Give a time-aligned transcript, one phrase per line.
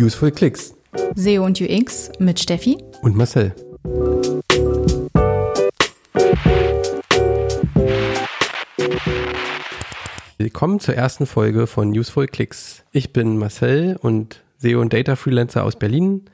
[0.00, 0.74] Useful Clicks.
[1.14, 3.54] SEO und UX mit Steffi und Marcel.
[10.38, 12.82] Willkommen zur ersten Folge von Useful Clicks.
[12.92, 16.24] Ich bin Marcel und SEO und Data Freelancer aus Berlin.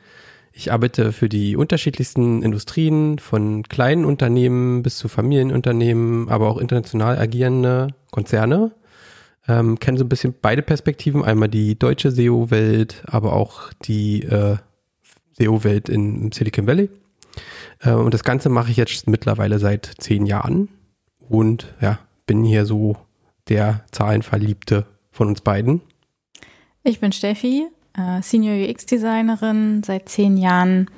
[0.52, 7.18] Ich arbeite für die unterschiedlichsten Industrien, von kleinen Unternehmen bis zu Familienunternehmen, aber auch international
[7.18, 8.70] agierende Konzerne
[9.48, 11.24] ähm, kenne so ein bisschen beide Perspektiven.
[11.24, 14.56] Einmal die deutsche SEO-Welt, aber auch die äh,
[15.32, 16.90] SEO-Welt in Silicon Valley.
[17.80, 20.68] Äh, und das Ganze mache ich jetzt mittlerweile seit zehn Jahren.
[21.28, 22.96] Und ja, bin hier so
[23.48, 25.80] der Zahlenverliebte von uns beiden.
[26.82, 27.66] Ich bin Steffi,
[27.96, 30.88] äh, Senior UX-Designerin, seit zehn Jahren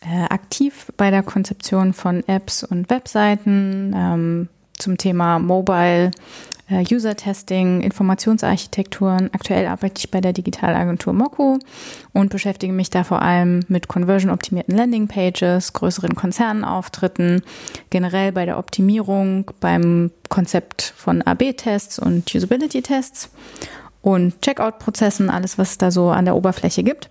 [0.00, 6.10] äh, aktiv bei der Konzeption von Apps und Webseiten ähm, zum Thema Mobile
[6.70, 9.30] User-Testing, Informationsarchitekturen.
[9.32, 11.58] Aktuell arbeite ich bei der Digitalagentur Moku
[12.12, 17.42] und beschäftige mich da vor allem mit conversion-optimierten Landing-Pages, größeren Konzernauftritten,
[17.90, 23.30] generell bei der Optimierung, beim Konzept von AB-Tests und Usability-Tests
[24.02, 27.08] und Checkout-Prozessen, alles, was es da so an der Oberfläche gibt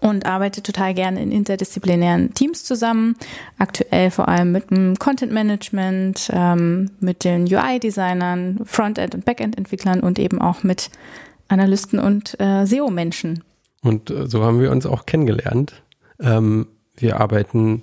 [0.00, 3.16] und arbeite total gerne in interdisziplinären Teams zusammen.
[3.58, 10.18] Aktuell vor allem mit dem Content Management, ähm, mit den UI-Designern, Frontend- und Backend-Entwicklern und
[10.18, 10.90] eben auch mit
[11.48, 13.42] Analysten und äh, SEO-Menschen.
[13.82, 15.82] Und äh, so haben wir uns auch kennengelernt.
[16.20, 17.82] Ähm, wir arbeiten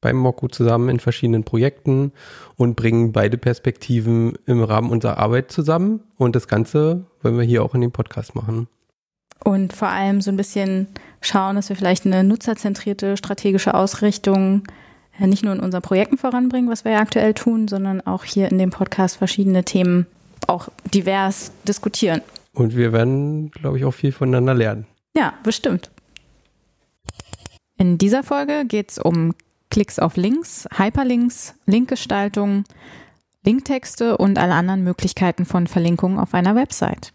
[0.00, 2.12] beim Moku zusammen in verschiedenen Projekten
[2.56, 6.00] und bringen beide Perspektiven im Rahmen unserer Arbeit zusammen.
[6.16, 8.68] Und das Ganze wollen wir hier auch in dem Podcast machen.
[9.44, 10.88] Und vor allem so ein bisschen
[11.20, 14.64] schauen, dass wir vielleicht eine nutzerzentrierte strategische Ausrichtung
[15.18, 18.50] äh, nicht nur in unseren Projekten voranbringen, was wir ja aktuell tun, sondern auch hier
[18.50, 20.06] in dem Podcast verschiedene Themen
[20.46, 22.22] auch divers diskutieren.
[22.52, 24.86] Und wir werden, glaube ich, auch viel voneinander lernen.
[25.16, 25.90] Ja, bestimmt.
[27.76, 29.34] In dieser Folge geht es um
[29.70, 32.64] Klicks auf Links, Hyperlinks, Linkgestaltung,
[33.44, 37.12] Linktexte und alle anderen Möglichkeiten von Verlinkungen auf einer Website.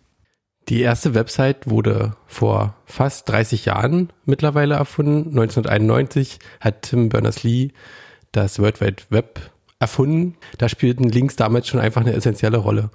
[0.69, 5.29] Die erste Website wurde vor fast 30 Jahren mittlerweile erfunden.
[5.29, 7.72] 1991 hat Tim Berners-Lee
[8.31, 10.35] das World Wide Web erfunden.
[10.57, 12.90] Da spielten Links damals schon einfach eine essentielle Rolle.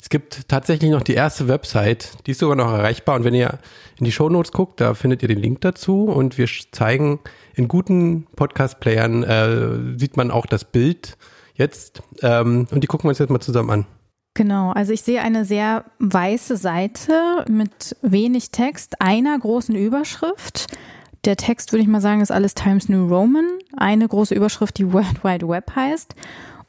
[0.00, 3.14] Es gibt tatsächlich noch die erste Website, die ist sogar noch erreichbar.
[3.14, 3.60] Und wenn ihr
[3.98, 6.06] in die Show Notes guckt, da findet ihr den Link dazu.
[6.06, 7.20] Und wir zeigen
[7.54, 11.16] in guten Podcast-Playern, äh, sieht man auch das Bild
[11.54, 12.02] jetzt.
[12.20, 13.86] Ähm, und die gucken wir uns jetzt mal zusammen an.
[14.34, 20.68] Genau, also ich sehe eine sehr weiße Seite mit wenig Text, einer großen Überschrift.
[21.24, 23.46] Der Text, würde ich mal sagen, ist alles Times New Roman.
[23.76, 26.14] Eine große Überschrift, die World Wide Web heißt.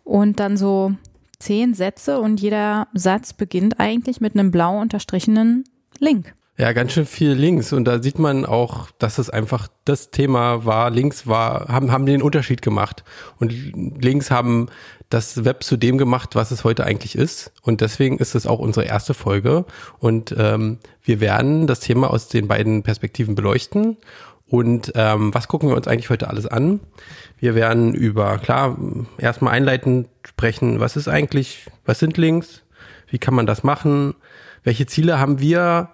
[0.03, 0.93] Und dann so
[1.39, 5.63] zehn Sätze und jeder Satz beginnt eigentlich mit einem blau unterstrichenen
[5.99, 6.33] Link.
[6.55, 10.65] Ja, ganz schön viel Links und da sieht man auch, dass es einfach das Thema
[10.65, 10.91] war.
[10.91, 13.03] Links war, haben, haben den Unterschied gemacht
[13.39, 13.51] und
[14.03, 14.67] Links haben
[15.13, 17.51] das Web zu dem gemacht, was es heute eigentlich ist.
[17.61, 19.65] Und deswegen ist es auch unsere erste Folge.
[19.99, 23.97] Und ähm, wir werden das Thema aus den beiden Perspektiven beleuchten.
[24.47, 26.79] Und ähm, was gucken wir uns eigentlich heute alles an?
[27.39, 28.77] Wir werden über, klar,
[29.17, 32.63] erstmal einleitend sprechen, was ist eigentlich, was sind Links?
[33.07, 34.15] Wie kann man das machen?
[34.63, 35.89] Welche Ziele haben wir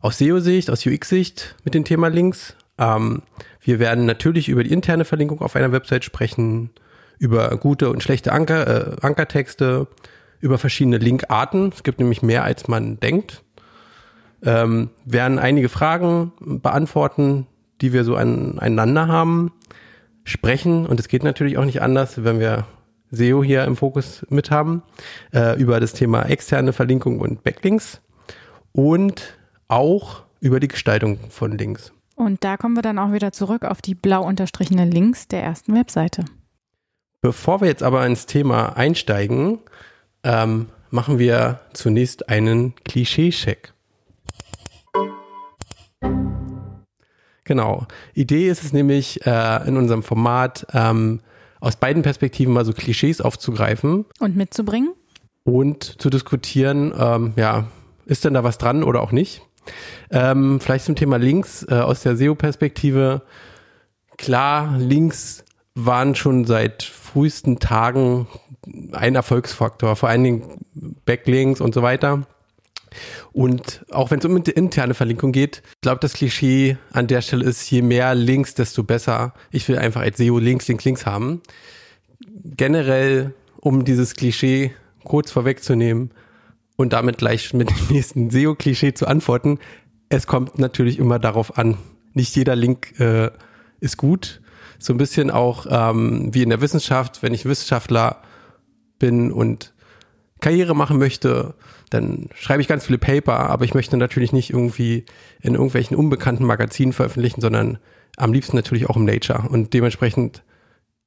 [0.00, 2.56] aus SEO-Sicht, aus UX-Sicht mit dem Thema Links?
[2.78, 3.22] Ähm,
[3.60, 6.70] wir werden natürlich über die interne Verlinkung auf einer Website sprechen,
[7.18, 9.86] über gute und schlechte Anker, äh, Ankertexte,
[10.40, 11.70] über verschiedene Linkarten.
[11.74, 13.42] Es gibt nämlich mehr, als man denkt.
[14.42, 17.46] Ähm, werden einige Fragen beantworten,
[17.80, 19.52] die wir so aneinander haben,
[20.24, 20.86] sprechen.
[20.86, 22.66] Und es geht natürlich auch nicht anders, wenn wir
[23.10, 24.82] SEO hier im Fokus mit haben,
[25.32, 28.00] äh, über das Thema externe Verlinkung und Backlinks
[28.72, 29.38] und
[29.68, 31.92] auch über die Gestaltung von Links.
[32.16, 35.74] Und da kommen wir dann auch wieder zurück auf die blau unterstrichenen Links der ersten
[35.74, 36.24] Webseite.
[37.24, 39.58] Bevor wir jetzt aber ins Thema einsteigen,
[40.24, 43.72] ähm, machen wir zunächst einen Klischee-Check.
[47.44, 47.86] Genau.
[48.12, 51.20] Idee ist es nämlich äh, in unserem Format ähm,
[51.60, 54.04] aus beiden Perspektiven mal so Klischees aufzugreifen.
[54.18, 54.92] Und mitzubringen.
[55.44, 57.68] Und zu diskutieren, ähm, ja,
[58.04, 59.40] ist denn da was dran oder auch nicht?
[60.10, 63.22] Ähm, vielleicht zum Thema Links äh, aus der SEO-Perspektive.
[64.18, 65.43] Klar, Links
[65.74, 68.26] waren schon seit frühesten Tagen
[68.92, 70.66] ein Erfolgsfaktor, vor allen Dingen
[71.04, 72.26] Backlinks und so weiter.
[73.32, 77.68] Und auch wenn es um interne Verlinkung geht, glaube das Klischee an der Stelle ist,
[77.70, 79.34] je mehr Links, desto besser.
[79.50, 81.42] Ich will einfach als SEO Links, Links, Links haben.
[82.44, 84.72] Generell, um dieses Klischee
[85.02, 86.12] kurz vorwegzunehmen
[86.76, 89.58] und damit gleich mit dem nächsten SEO-Klischee zu antworten,
[90.08, 91.76] es kommt natürlich immer darauf an,
[92.12, 93.30] nicht jeder Link äh,
[93.80, 94.40] ist gut.
[94.84, 98.20] So ein bisschen auch ähm, wie in der Wissenschaft, wenn ich Wissenschaftler
[98.98, 99.72] bin und
[100.42, 101.54] Karriere machen möchte,
[101.88, 105.06] dann schreibe ich ganz viele Paper, aber ich möchte natürlich nicht irgendwie
[105.40, 107.78] in irgendwelchen unbekannten Magazinen veröffentlichen, sondern
[108.18, 109.48] am liebsten natürlich auch im Nature.
[109.48, 110.42] Und dementsprechend,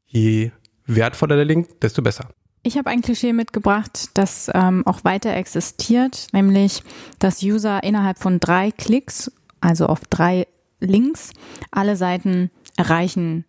[0.07, 0.49] je
[0.87, 2.29] wertvoller der Link, desto besser.
[2.63, 6.81] Ich habe ein Klischee mitgebracht, das ähm, auch weiter existiert, nämlich
[7.19, 9.31] dass User innerhalb von drei Klicks,
[9.61, 10.47] also auf drei
[10.79, 11.31] Links,
[11.69, 13.45] alle Seiten erreichen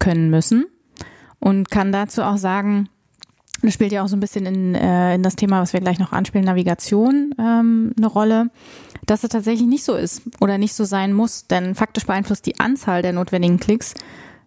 [0.00, 0.66] können müssen.
[1.38, 2.88] Und kann dazu auch sagen,
[3.62, 5.98] das spielt ja auch so ein bisschen in, äh, in das Thema, was wir gleich
[5.98, 8.50] noch anspielen, Navigation ähm, eine Rolle,
[9.06, 12.58] dass es tatsächlich nicht so ist oder nicht so sein muss, denn faktisch beeinflusst die
[12.58, 13.94] Anzahl der notwendigen Klicks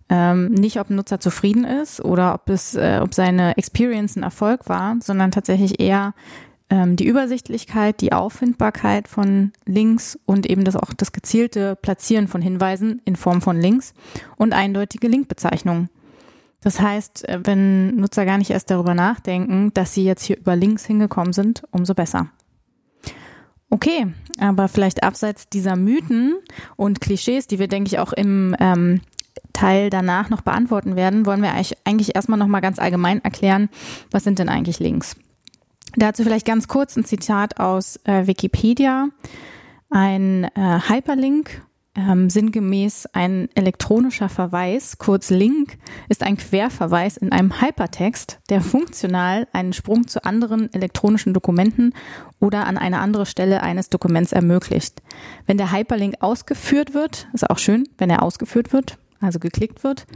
[0.09, 4.23] ähm, nicht, ob ein Nutzer zufrieden ist oder ob es, äh, ob seine Experience ein
[4.23, 6.13] Erfolg war, sondern tatsächlich eher
[6.73, 13.01] die Übersichtlichkeit, die Auffindbarkeit von Links und eben das auch das gezielte Platzieren von Hinweisen
[13.05, 13.93] in Form von Links
[14.37, 15.89] und eindeutige Linkbezeichnungen.
[16.61, 20.55] Das heißt, äh, wenn Nutzer gar nicht erst darüber nachdenken, dass sie jetzt hier über
[20.55, 22.29] Links hingekommen sind, umso besser.
[23.69, 24.07] Okay,
[24.39, 26.35] aber vielleicht abseits dieser Mythen
[26.75, 29.01] und Klischees, die wir, denke ich, auch im ähm,
[29.51, 31.53] Teil danach noch beantworten werden, wollen wir
[31.83, 33.69] eigentlich erstmal nochmal ganz allgemein erklären,
[34.11, 35.15] was sind denn eigentlich Links?
[35.95, 39.09] Dazu vielleicht ganz kurz ein Zitat aus äh, Wikipedia.
[39.89, 41.61] Ein äh, Hyperlink
[41.95, 45.77] ähm, sinngemäß ein elektronischer Verweis, kurz Link,
[46.09, 51.93] ist ein Querverweis in einem Hypertext, der funktional einen Sprung zu anderen elektronischen Dokumenten
[52.39, 55.01] oder an eine andere Stelle eines Dokuments ermöglicht.
[55.45, 60.07] Wenn der Hyperlink ausgeführt wird, ist auch schön, wenn er ausgeführt wird, also geklickt wird,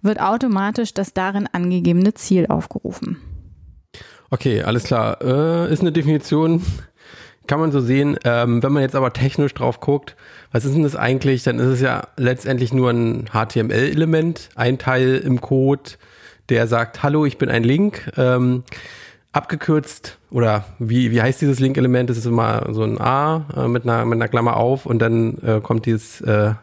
[0.00, 3.35] wird automatisch das darin angegebene Ziel aufgerufen.
[4.30, 5.18] Okay, alles klar.
[5.22, 6.62] Äh, ist eine Definition,
[7.46, 8.18] kann man so sehen.
[8.24, 10.16] Ähm, wenn man jetzt aber technisch drauf guckt,
[10.52, 11.42] was ist denn das eigentlich?
[11.44, 15.92] Dann ist es ja letztendlich nur ein HTML-Element, ein Teil im Code,
[16.48, 18.10] der sagt, hallo, ich bin ein Link.
[18.16, 18.64] Ähm,
[19.36, 22.08] abgekürzt oder wie, wie heißt dieses Link-Element?
[22.08, 25.38] Das ist immer so ein A äh, mit, einer, mit einer Klammer auf und dann
[25.42, 26.54] äh, kommt dieses äh,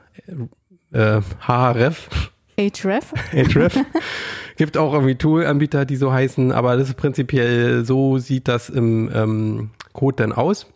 [0.91, 2.09] äh, HRF.
[2.57, 3.13] Href.
[3.31, 3.79] Href.
[4.55, 9.09] Gibt auch irgendwie Tool-Anbieter, die so heißen, aber das ist prinzipiell so sieht das im
[9.13, 10.67] ähm, Code dann aus.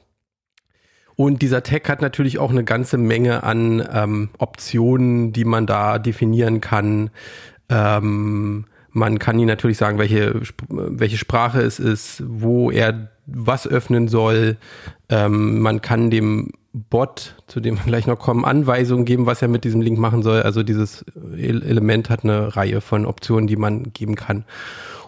[1.16, 5.98] Und dieser Tag hat natürlich auch eine ganze Menge an ähm, Optionen, die man da
[5.98, 7.10] definieren kann.
[7.70, 14.08] Ähm, man kann ihn natürlich sagen, welche, welche Sprache es ist, wo er was öffnen
[14.08, 14.58] soll.
[15.10, 16.52] Ähm, man kann dem
[16.90, 20.24] Bot, zu dem wir gleich noch kommen, Anweisungen geben, was er mit diesem Link machen
[20.24, 20.42] soll.
[20.42, 24.46] Also dieses Element hat eine Reihe von Optionen, die man geben kann.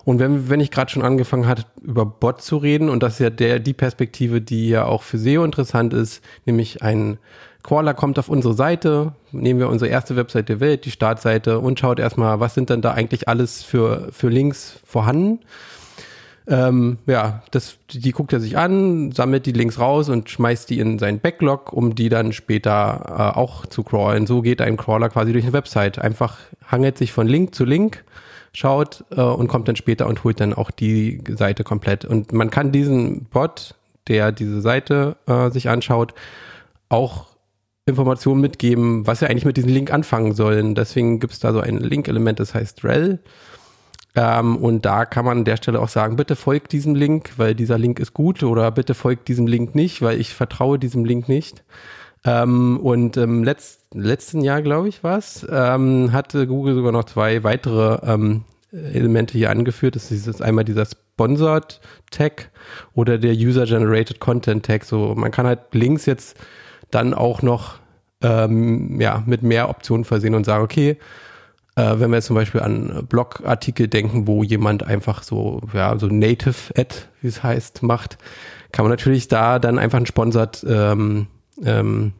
[0.05, 3.19] Und wenn, wenn ich gerade schon angefangen hatte, über Bot zu reden, und das ist
[3.19, 7.19] ja der, die Perspektive, die ja auch für SEO interessant ist, nämlich ein
[7.61, 11.79] Crawler kommt auf unsere Seite, nehmen wir unsere erste Website der Welt, die Startseite, und
[11.79, 15.39] schaut erstmal, was sind denn da eigentlich alles für, für Links vorhanden.
[16.49, 20.79] Ähm, ja, das, die guckt er sich an, sammelt die Links raus und schmeißt die
[20.79, 24.25] in seinen Backlog, um die dann später äh, auch zu crawlen.
[24.25, 25.99] So geht ein Crawler quasi durch eine Website.
[25.99, 26.37] Einfach
[26.67, 28.03] hangelt sich von Link zu Link
[28.51, 32.03] schaut äh, und kommt dann später und holt dann auch die Seite komplett.
[32.03, 33.75] Und man kann diesen Bot,
[34.07, 36.15] der diese Seite äh, sich anschaut,
[36.89, 37.27] auch
[37.85, 40.73] Informationen mitgeben, was er eigentlich mit diesem Link anfangen sollen.
[40.73, 43.19] Deswegen gibt es da so ein Link-Element, das heißt rel.
[44.15, 47.55] Ähm, und da kann man an der Stelle auch sagen, bitte folgt diesem Link, weil
[47.55, 51.29] dieser Link ist gut oder bitte folgt diesem Link nicht, weil ich vertraue diesem Link
[51.29, 51.63] nicht.
[52.25, 57.05] Ähm, und im letzt, letzten Jahr, glaube ich, war es, ähm, hatte Google sogar noch
[57.05, 59.95] zwei weitere ähm, Elemente hier angeführt.
[59.95, 61.79] Das ist einmal dieser Sponsored
[62.11, 62.49] Tag
[62.93, 64.85] oder der User Generated Content Tag.
[64.85, 66.37] So, man kann halt Links jetzt
[66.91, 67.79] dann auch noch
[68.21, 70.97] ähm, ja, mit mehr Optionen versehen und sagen, okay,
[71.75, 76.07] äh, wenn wir jetzt zum Beispiel an Blogartikel denken, wo jemand einfach so, ja, so
[76.07, 78.17] Native Ad, wie es heißt, macht,
[78.71, 81.27] kann man natürlich da dann einfach ein Sponsored ähm,
[81.63, 82.13] ähm,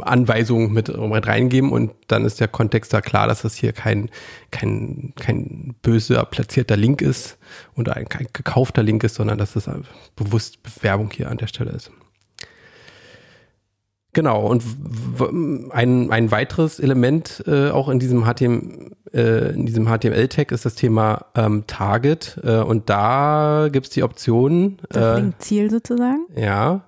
[0.00, 4.10] Anweisungen mit, mit reingeben und dann ist der Kontext da klar, dass das hier kein,
[4.50, 7.38] kein, kein böser platzierter Link ist
[7.74, 9.70] und ein, kein gekaufter Link ist, sondern dass das
[10.16, 11.92] bewusst Bewerbung hier an der Stelle ist.
[14.14, 14.62] Genau, und
[15.70, 20.74] ein, ein weiteres Element äh, auch in diesem HTML, äh, in diesem HTML-Tag ist das
[20.74, 22.40] Thema ähm, Target.
[22.42, 24.78] Äh, und da gibt's die Option.
[24.88, 26.26] Das äh, Ziel sozusagen?
[26.36, 26.84] Ja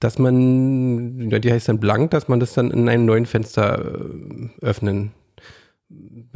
[0.00, 3.82] dass man, ja, die heißt dann blank, dass man das dann in einem neuen Fenster
[3.82, 5.12] äh, öffnen.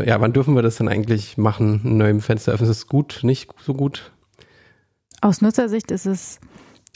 [0.02, 2.70] Ja, wann dürfen wir das dann eigentlich machen, in einem neuen Fenster öffnen?
[2.70, 4.12] Ist es gut, nicht so gut?
[5.20, 6.40] Aus Nutzersicht ist es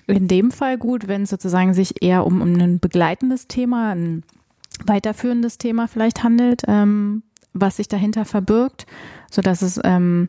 [0.06, 4.22] in dem Fall gut, wenn es sozusagen sich eher um, um ein begleitendes Thema, ein
[4.84, 8.86] weiterführendes Thema vielleicht handelt, ähm, was sich dahinter verbirgt,
[9.30, 10.28] so dass es ähm,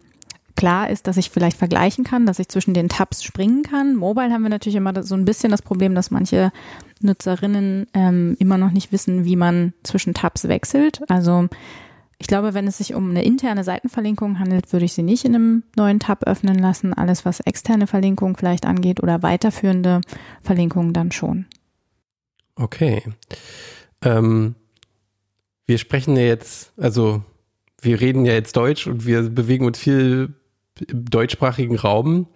[0.56, 3.96] klar ist, dass ich vielleicht vergleichen kann, dass ich zwischen den Tabs springen kann.
[3.96, 6.52] Mobile haben wir natürlich immer so ein bisschen das Problem, dass manche
[7.02, 11.02] Nutzerinnen ähm, immer noch nicht wissen, wie man zwischen Tabs wechselt.
[11.10, 11.50] Also
[12.18, 15.36] ich glaube, wenn es sich um eine interne Seitenverlinkung handelt, würde ich sie nicht in
[15.36, 16.94] einem neuen Tab öffnen lassen.
[16.94, 20.02] Alles, was externe Verlinkung vielleicht angeht oder weiterführende
[20.42, 21.46] Verlinkungen, dann schon.
[22.56, 23.04] Okay.
[24.02, 24.56] Ähm,
[25.66, 27.24] wir sprechen ja jetzt, also
[27.82, 30.36] wir reden ja jetzt Deutsch und wir bewegen uns viel
[30.88, 32.28] im deutschsprachigen Raum.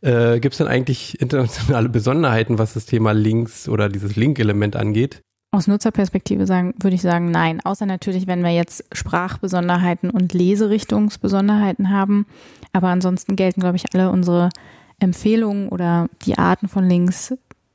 [0.00, 5.22] Äh, Gibt es denn eigentlich internationale Besonderheiten, was das Thema Links oder dieses Link-Element angeht?
[5.50, 7.60] Aus Nutzerperspektive sagen, würde ich sagen, nein.
[7.64, 12.26] Außer natürlich, wenn wir jetzt Sprachbesonderheiten und Leserichtungsbesonderheiten haben.
[12.72, 14.50] Aber ansonsten gelten, glaube ich, alle unsere
[14.98, 17.34] Empfehlungen oder die Arten von Links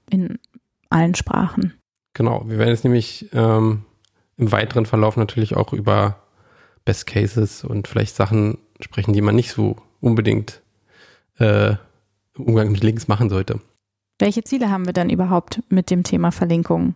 [0.09, 0.37] in
[0.89, 1.73] allen Sprachen.
[2.13, 3.85] Genau, wir werden jetzt nämlich ähm,
[4.37, 6.17] im weiteren Verlauf natürlich auch über
[6.85, 10.61] Best Cases und vielleicht Sachen sprechen, die man nicht so unbedingt
[11.39, 11.71] äh,
[12.35, 13.59] im Umgang mit Links machen sollte.
[14.19, 16.95] Welche Ziele haben wir denn überhaupt mit dem Thema Verlinkungen?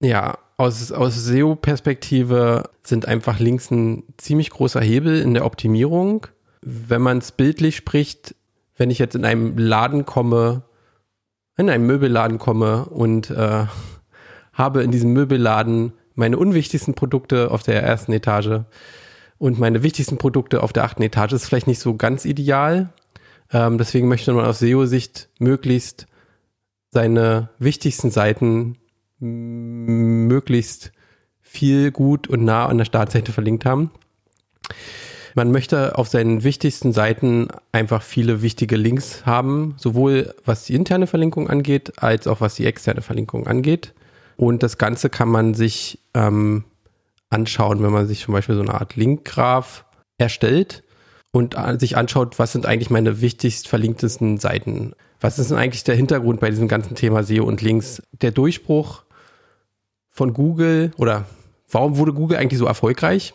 [0.00, 6.26] Ja, aus, aus SEO-Perspektive sind einfach Links ein ziemlich großer Hebel in der Optimierung.
[6.62, 8.34] Wenn man es bildlich spricht,
[8.76, 10.62] wenn ich jetzt in einem Laden komme,
[11.56, 13.66] in einem Möbelladen komme und äh,
[14.52, 18.62] habe in diesem Möbelladen meine unwichtigsten Produkte auf der ersten Etage
[19.38, 21.32] und meine wichtigsten Produkte auf der achten Etage.
[21.32, 22.92] Ist vielleicht nicht so ganz ideal.
[23.52, 26.06] Ähm, deswegen möchte man aus SEO-Sicht möglichst
[26.90, 28.76] seine wichtigsten Seiten
[29.20, 30.92] möglichst
[31.40, 33.90] viel gut und nah an der Startseite verlinkt haben.
[35.34, 41.06] Man möchte auf seinen wichtigsten Seiten einfach viele wichtige Links haben, sowohl was die interne
[41.06, 43.94] Verlinkung angeht, als auch was die externe Verlinkung angeht.
[44.36, 46.64] Und das Ganze kann man sich ähm,
[47.30, 49.84] anschauen, wenn man sich zum Beispiel so eine Art Linkgraph
[50.18, 50.82] erstellt
[51.30, 54.94] und sich anschaut, was sind eigentlich meine wichtigst verlinktesten Seiten.
[55.20, 58.02] Was ist denn eigentlich der Hintergrund bei diesem ganzen Thema SEO und Links?
[58.22, 59.04] Der Durchbruch
[60.18, 61.24] von Google oder
[61.70, 63.34] warum wurde Google eigentlich so erfolgreich?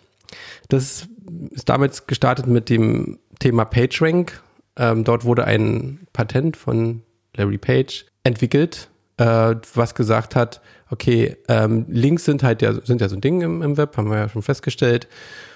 [0.69, 1.07] Das
[1.51, 4.41] ist damals gestartet mit dem Thema PageRank.
[4.75, 7.01] Ähm, dort wurde ein Patent von
[7.35, 13.09] Larry Page entwickelt, äh, was gesagt hat, okay, ähm, Links sind halt ja, sind ja
[13.09, 15.07] so ein Ding im, im Web, haben wir ja schon festgestellt.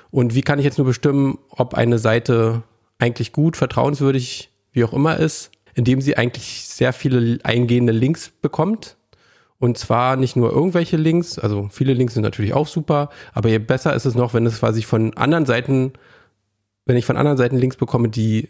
[0.10, 2.64] Und wie kann ich jetzt nur bestimmen, ob eine Seite
[3.00, 8.97] eigentlich gut, vertrauenswürdig, wie auch immer ist, indem sie eigentlich sehr viele eingehende Links bekommt.
[9.60, 13.58] Und zwar nicht nur irgendwelche Links, also viele Links sind natürlich auch super, aber je
[13.58, 15.94] besser ist es noch, wenn es quasi von anderen Seiten,
[16.86, 18.50] wenn ich von anderen Seiten Links bekomme, die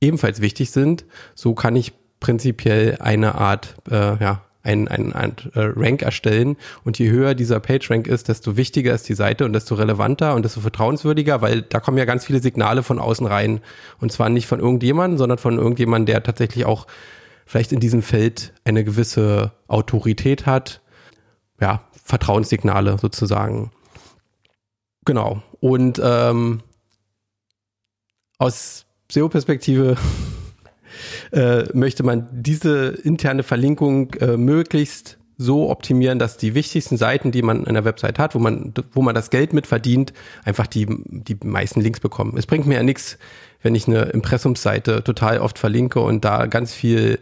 [0.00, 5.60] ebenfalls wichtig sind, so kann ich prinzipiell eine Art äh, ja, ein, ein, ein äh,
[5.76, 6.56] Rank erstellen.
[6.84, 10.44] Und je höher dieser PageRank ist, desto wichtiger ist die Seite und desto relevanter und
[10.44, 13.60] desto vertrauenswürdiger, weil da kommen ja ganz viele Signale von außen rein.
[14.00, 16.86] Und zwar nicht von irgendjemandem, sondern von irgendjemandem, der tatsächlich auch
[17.46, 20.80] vielleicht in diesem Feld eine gewisse Autorität hat.
[21.60, 23.70] Ja, Vertrauenssignale sozusagen.
[25.04, 25.42] Genau.
[25.60, 26.62] Und ähm,
[28.38, 29.96] aus SEO-Perspektive
[31.32, 37.42] äh, möchte man diese interne Verlinkung äh, möglichst so optimieren, dass die wichtigsten Seiten, die
[37.42, 40.12] man in der Website hat, wo man, wo man das Geld mit verdient,
[40.44, 42.36] einfach die, die meisten Links bekommen.
[42.36, 43.18] Es bringt mir ja nichts,
[43.64, 47.18] wenn ich eine Impressumsseite total oft verlinke und da ganz viel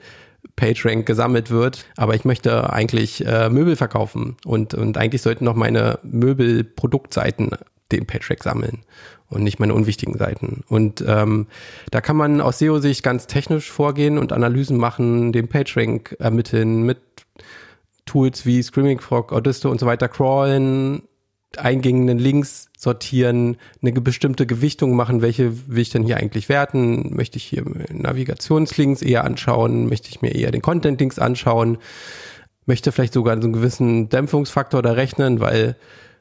[0.56, 5.54] PageRank gesammelt wird, aber ich möchte eigentlich äh, Möbel verkaufen und, und eigentlich sollten noch
[5.54, 7.50] meine Möbelproduktseiten
[7.92, 8.80] den PageRank sammeln
[9.28, 10.64] und nicht meine unwichtigen Seiten.
[10.68, 11.46] Und ähm,
[11.90, 16.98] da kann man aus SEO-Sicht ganz technisch vorgehen und Analysen machen, den PageRank ermitteln mit
[18.04, 21.02] Tools wie Screaming Frog, Audisto und so weiter, crawlen,
[21.58, 27.14] eingehenden Links sortieren, eine bestimmte Gewichtung machen, welche will ich denn hier eigentlich werten?
[27.14, 29.88] Möchte ich hier Navigationslinks eher anschauen?
[29.88, 31.78] Möchte ich mir eher den Content-Links anschauen?
[32.66, 35.76] Möchte vielleicht sogar so einen gewissen Dämpfungsfaktor da rechnen, weil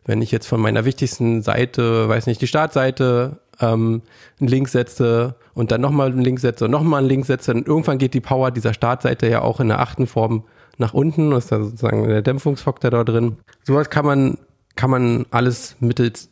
[0.05, 4.01] wenn ich jetzt von meiner wichtigsten Seite, weiß nicht, die Startseite, ähm,
[4.39, 7.63] einen Link setze und dann nochmal einen Link setze und nochmal einen Link setze, dann
[7.63, 10.43] irgendwann geht die Power dieser Startseite ja auch in der achten Form
[10.77, 11.31] nach unten.
[11.33, 13.37] Ist da sozusagen der Dämpfungsfaktor da drin.
[13.63, 14.37] Sowas kann man,
[14.75, 16.29] kann man alles mittels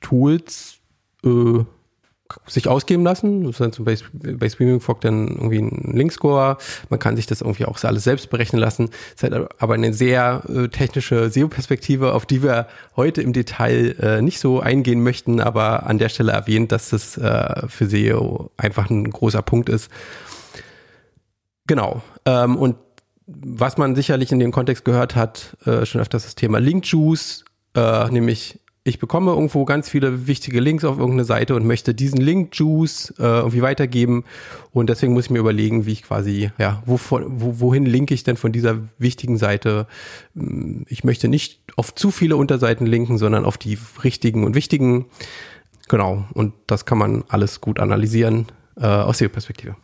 [0.00, 0.78] Tools
[1.24, 1.64] äh,
[2.46, 3.44] sich ausgeben lassen.
[3.44, 6.58] Das ist dann zum Beispiel bei Streaming Fog dann irgendwie ein Linkscore.
[6.90, 8.90] Man kann sich das irgendwie auch alles selbst berechnen lassen.
[9.16, 13.96] Es ist halt aber eine sehr äh, technische SEO-Perspektive, auf die wir heute im Detail
[14.00, 18.50] äh, nicht so eingehen möchten, aber an der Stelle erwähnt, dass das äh, für SEO
[18.56, 19.90] einfach ein großer Punkt ist.
[21.66, 22.02] Genau.
[22.26, 22.76] Ähm, und
[23.26, 27.44] was man sicherlich in dem Kontext gehört hat, äh, schon öfters das Thema Link Juice
[27.78, 32.18] äh, nämlich ich bekomme irgendwo ganz viele wichtige Links auf irgendeine Seite und möchte diesen
[32.18, 34.24] Link-Juice äh, irgendwie weitergeben.
[34.72, 38.24] Und deswegen muss ich mir überlegen, wie ich quasi, ja, wovon, wo, wohin linke ich
[38.24, 39.86] denn von dieser wichtigen Seite?
[40.34, 45.06] Hm, ich möchte nicht auf zu viele Unterseiten linken, sondern auf die richtigen und wichtigen.
[45.88, 46.24] Genau.
[46.32, 48.46] Und das kann man alles gut analysieren
[48.80, 49.76] äh, aus der Perspektive.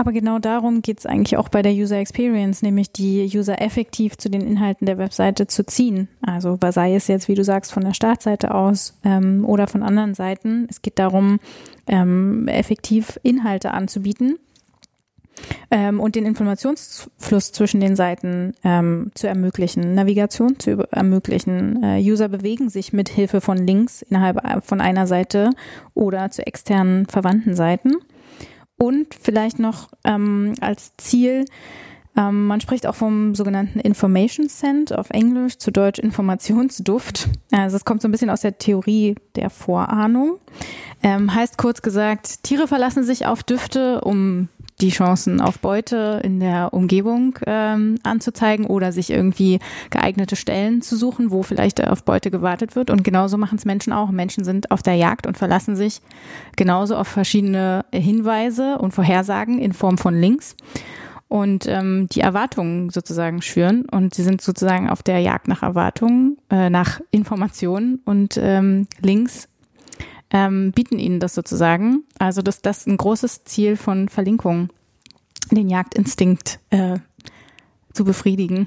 [0.00, 4.16] Aber genau darum geht es eigentlich auch bei der User Experience, nämlich die User effektiv
[4.16, 6.08] zu den Inhalten der Webseite zu ziehen.
[6.22, 10.14] Also sei es jetzt, wie du sagst, von der Startseite aus ähm, oder von anderen
[10.14, 10.66] Seiten.
[10.70, 11.38] Es geht darum,
[11.86, 14.38] ähm, effektiv Inhalte anzubieten
[15.70, 21.82] ähm, und den Informationsfluss zwischen den Seiten ähm, zu ermöglichen, Navigation zu ermöglichen.
[21.82, 25.50] Äh, User bewegen sich mit Hilfe von Links innerhalb äh, von einer Seite
[25.92, 27.96] oder zu externen verwandten Seiten.
[28.82, 31.44] Und vielleicht noch ähm, als Ziel,
[32.16, 37.28] ähm, man spricht auch vom sogenannten Information Scent auf Englisch, zu Deutsch Informationsduft.
[37.52, 40.38] Also es kommt so ein bisschen aus der Theorie der Vorahnung.
[41.02, 44.48] Ähm, heißt kurz gesagt, Tiere verlassen sich auf Düfte, um
[44.80, 49.58] die Chancen auf Beute in der Umgebung ähm, anzuzeigen oder sich irgendwie
[49.90, 52.90] geeignete Stellen zu suchen, wo vielleicht auf Beute gewartet wird.
[52.90, 54.10] Und genauso machen es Menschen auch.
[54.10, 56.00] Menschen sind auf der Jagd und verlassen sich
[56.56, 60.56] genauso auf verschiedene Hinweise und Vorhersagen in Form von Links
[61.28, 63.86] und ähm, die Erwartungen sozusagen schüren.
[63.90, 69.48] Und sie sind sozusagen auf der Jagd nach Erwartungen, äh, nach Informationen und ähm, Links
[70.32, 72.04] ähm, bieten ihnen das sozusagen.
[72.18, 74.70] Also dass das ein großes Ziel von Verlinkungen,
[75.50, 76.98] den Jagdinstinkt äh,
[77.92, 78.66] zu befriedigen.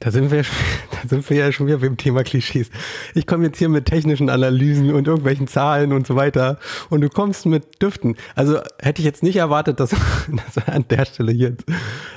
[0.00, 0.42] Da sind, wir,
[1.02, 2.68] da sind wir ja schon wieder beim Thema Klischees.
[3.14, 6.58] Ich komme jetzt hier mit technischen Analysen und irgendwelchen Zahlen und so weiter
[6.90, 8.16] und du kommst mit Düften.
[8.34, 9.90] Also hätte ich jetzt nicht erwartet, dass,
[10.28, 11.64] dass wir an der Stelle jetzt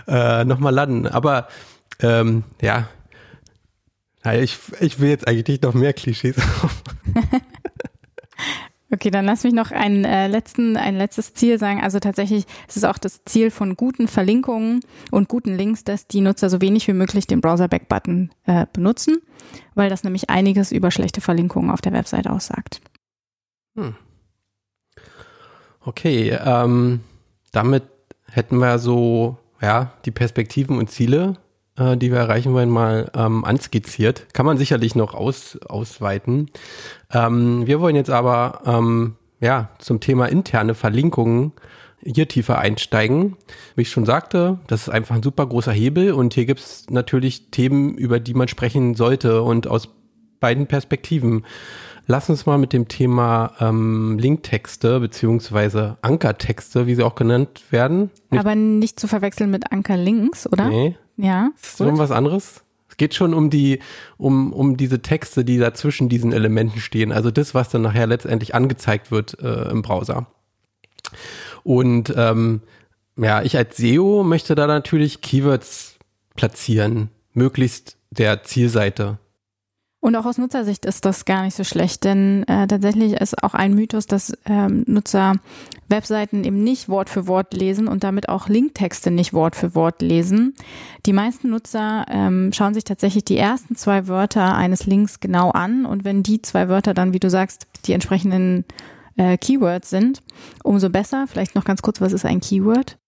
[0.07, 1.07] äh, nochmal landen.
[1.07, 1.47] Aber
[2.01, 2.89] ähm, ja,
[4.33, 6.35] ich, ich will jetzt eigentlich noch mehr Klischees.
[8.89, 11.81] Okay, dann lass mich noch einen äh, letzten, ein letztes Ziel sagen.
[11.81, 14.79] Also tatsächlich ist es auch das Ziel von guten Verlinkungen
[15.11, 19.17] und guten Links, dass die Nutzer so wenig wie möglich den Browser-Back-Button äh, benutzen,
[19.75, 22.79] weil das nämlich einiges über schlechte Verlinkungen auf der Website aussagt.
[23.75, 23.95] Hm.
[25.81, 27.01] Okay, ähm,
[27.51, 27.83] damit
[28.31, 31.35] hätten wir so ja die Perspektiven und Ziele
[31.77, 34.33] äh, die wir erreichen wollen, mal ähm, anskizziert.
[34.33, 36.49] Kann man sicherlich noch aus, ausweiten.
[37.11, 41.53] Ähm, wir wollen jetzt aber ähm, ja zum Thema interne Verlinkungen
[42.03, 43.35] hier tiefer einsteigen.
[43.75, 46.85] Wie ich schon sagte, das ist einfach ein super großer Hebel und hier gibt es
[46.89, 49.89] natürlich Themen, über die man sprechen sollte und aus
[50.39, 51.45] beiden Perspektiven.
[52.05, 58.11] Lass uns mal mit dem Thema ähm, Linktexte beziehungsweise Ankertexte, wie sie auch genannt werden.
[58.29, 60.69] Nicht Aber nicht zu verwechseln mit Ankerlinks, oder?
[60.69, 61.49] Nee, ja.
[61.61, 62.63] Ist schon was anderes?
[62.97, 63.79] Geht schon um die,
[64.17, 67.11] um, um diese Texte, die da zwischen diesen Elementen stehen.
[67.11, 70.27] Also das, was dann nachher letztendlich angezeigt wird äh, im Browser.
[71.63, 72.61] Und ähm,
[73.17, 75.97] ja, ich als SEO möchte da natürlich Keywords
[76.35, 79.19] platzieren, möglichst der Zielseite.
[79.99, 83.55] Und auch aus Nutzersicht ist das gar nicht so schlecht, denn äh, tatsächlich ist auch
[83.55, 85.33] ein Mythos, dass ähm, Nutzer
[85.89, 90.03] Webseiten eben nicht Wort für Wort lesen und damit auch Linktexte nicht Wort für Wort
[90.03, 90.53] lesen.
[91.07, 95.85] Die meisten Nutzer ähm, schauen sich tatsächlich die ersten zwei Wörter eines Links genau an
[95.85, 98.65] und wenn die zwei Wörter dann, wie du sagst, die entsprechenden
[99.15, 100.21] äh, Keywords sind,
[100.63, 101.25] umso besser.
[101.27, 102.99] Vielleicht noch ganz kurz, was ist ein Keyword?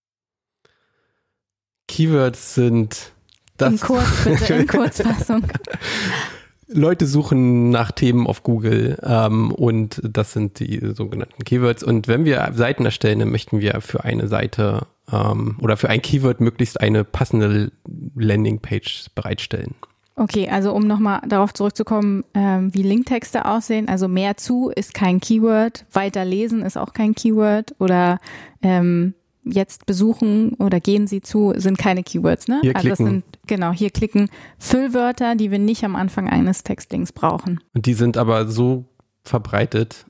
[1.88, 3.12] Keywords sind
[3.58, 3.74] das.
[3.74, 5.44] In, Kurz, bitte, in Kurzfassung.
[6.72, 11.84] Leute suchen nach Themen auf Google ähm, und das sind die sogenannten Keywords.
[11.84, 16.02] Und wenn wir Seiten erstellen, dann möchten wir für eine Seite ähm, oder für ein
[16.02, 17.72] Keyword möglichst eine passende
[18.16, 19.76] Landingpage bereitstellen.
[20.16, 23.88] Okay, also um nochmal darauf zurückzukommen, ähm, wie Linktexte aussehen.
[23.88, 28.20] Also mehr zu ist kein Keyword, weiter lesen ist auch kein Keyword oder
[28.62, 29.14] ähm,
[29.52, 32.60] jetzt besuchen oder gehen Sie zu, sind keine Keywords, ne?
[32.62, 33.06] Hier also klicken.
[33.06, 37.60] das sind genau hier klicken Füllwörter, die wir nicht am Anfang eines Textlinks brauchen.
[37.74, 38.86] Und die sind aber so
[39.24, 40.06] verbreitet.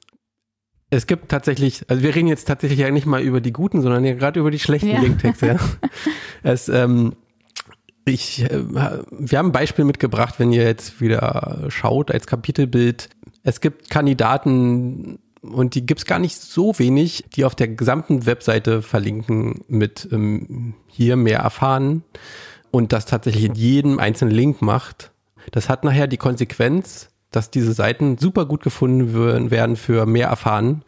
[0.92, 4.04] Es gibt tatsächlich, also wir reden jetzt tatsächlich ja nicht mal über die guten, sondern
[4.06, 5.00] ja gerade über die schlechten ja.
[5.00, 5.48] Linktexte.
[5.48, 5.58] Ja.
[6.44, 7.14] es, ähm,
[8.06, 13.10] ich, äh, wir haben ein Beispiel mitgebracht, wenn ihr jetzt wieder schaut als Kapitelbild.
[13.44, 18.82] Es gibt Kandidaten, und die gibt's gar nicht so wenig, die auf der gesamten Webseite
[18.82, 22.04] verlinken mit ähm, hier mehr erfahren
[22.72, 25.12] und das tatsächlich in jedem einzelnen Link macht.
[25.52, 30.84] Das hat nachher die Konsequenz, dass diese Seiten super gut gefunden werden für mehr erfahren,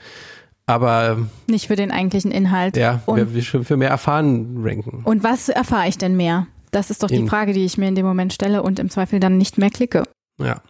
[0.66, 2.78] aber nicht für den eigentlichen Inhalt.
[2.78, 5.02] Ja, und, wir schon für mehr erfahren ranken.
[5.04, 6.48] Und was erfahre ich denn mehr?
[6.72, 9.20] Das ist doch die Frage, die ich mir in dem Moment stelle und im Zweifel
[9.20, 10.04] dann nicht mehr klicke.
[10.40, 10.62] Ja.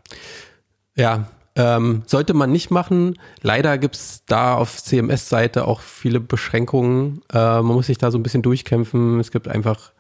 [0.97, 1.27] Ja,
[1.61, 3.19] ähm, sollte man nicht machen.
[3.41, 7.21] Leider gibt's da auf CMS-Seite auch viele Beschränkungen.
[7.31, 9.19] Äh, man muss sich da so ein bisschen durchkämpfen.
[9.19, 9.91] Es gibt einfach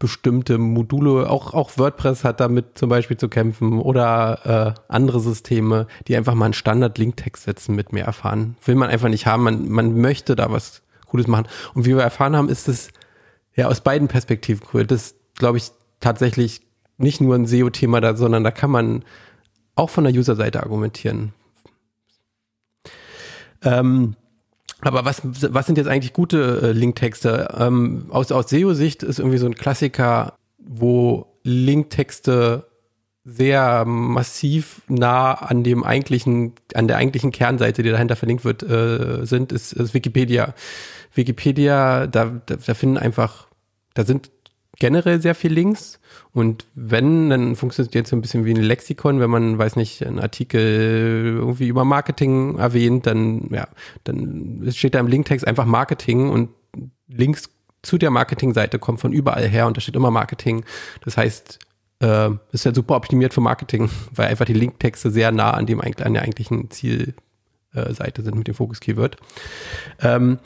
[0.00, 5.86] bestimmte Module, auch, auch WordPress hat damit zum Beispiel zu kämpfen oder äh, andere Systeme,
[6.08, 8.56] die einfach mal einen Standard-Linktext setzen mit mehr erfahren.
[8.64, 11.46] Will man einfach nicht haben, man, man möchte da was Gutes machen.
[11.74, 12.88] Und wie wir erfahren haben, ist es
[13.54, 14.86] ja aus beiden Perspektiven cool.
[14.86, 16.62] Das glaube ich tatsächlich
[16.96, 19.04] nicht nur ein SEO-Thema da, sondern da kann man
[19.80, 21.32] auch von der User-Seite argumentieren.
[23.62, 24.14] Ähm,
[24.80, 27.54] aber was, was sind jetzt eigentlich gute äh, Linktexte?
[27.58, 32.66] Ähm, aus aus SEO-Sicht ist irgendwie so ein Klassiker, wo Linktexte
[33.24, 39.26] sehr massiv nah an dem eigentlichen, an der eigentlichen Kernseite, die dahinter verlinkt wird, äh,
[39.26, 40.54] sind, ist, ist Wikipedia.
[41.14, 43.48] Wikipedia, da, da, da finden einfach,
[43.94, 44.30] da sind
[44.80, 46.00] generell sehr viel Links.
[46.32, 49.76] Und wenn, dann funktioniert es jetzt so ein bisschen wie ein Lexikon, wenn man, weiß
[49.76, 53.68] nicht, einen Artikel irgendwie über Marketing erwähnt, dann, ja,
[54.02, 56.48] dann steht da im Linktext einfach Marketing und
[57.06, 57.50] Links
[57.82, 60.64] zu der Marketingseite kommen von überall her und da steht immer Marketing.
[61.04, 61.58] Das heißt,
[62.00, 65.80] äh, ist ja super optimiert für Marketing, weil einfach die Linktexte sehr nah an dem
[65.80, 69.16] an der eigentlichen Zielseite sind mit dem Fokus-Keyword.
[70.00, 70.38] Ähm,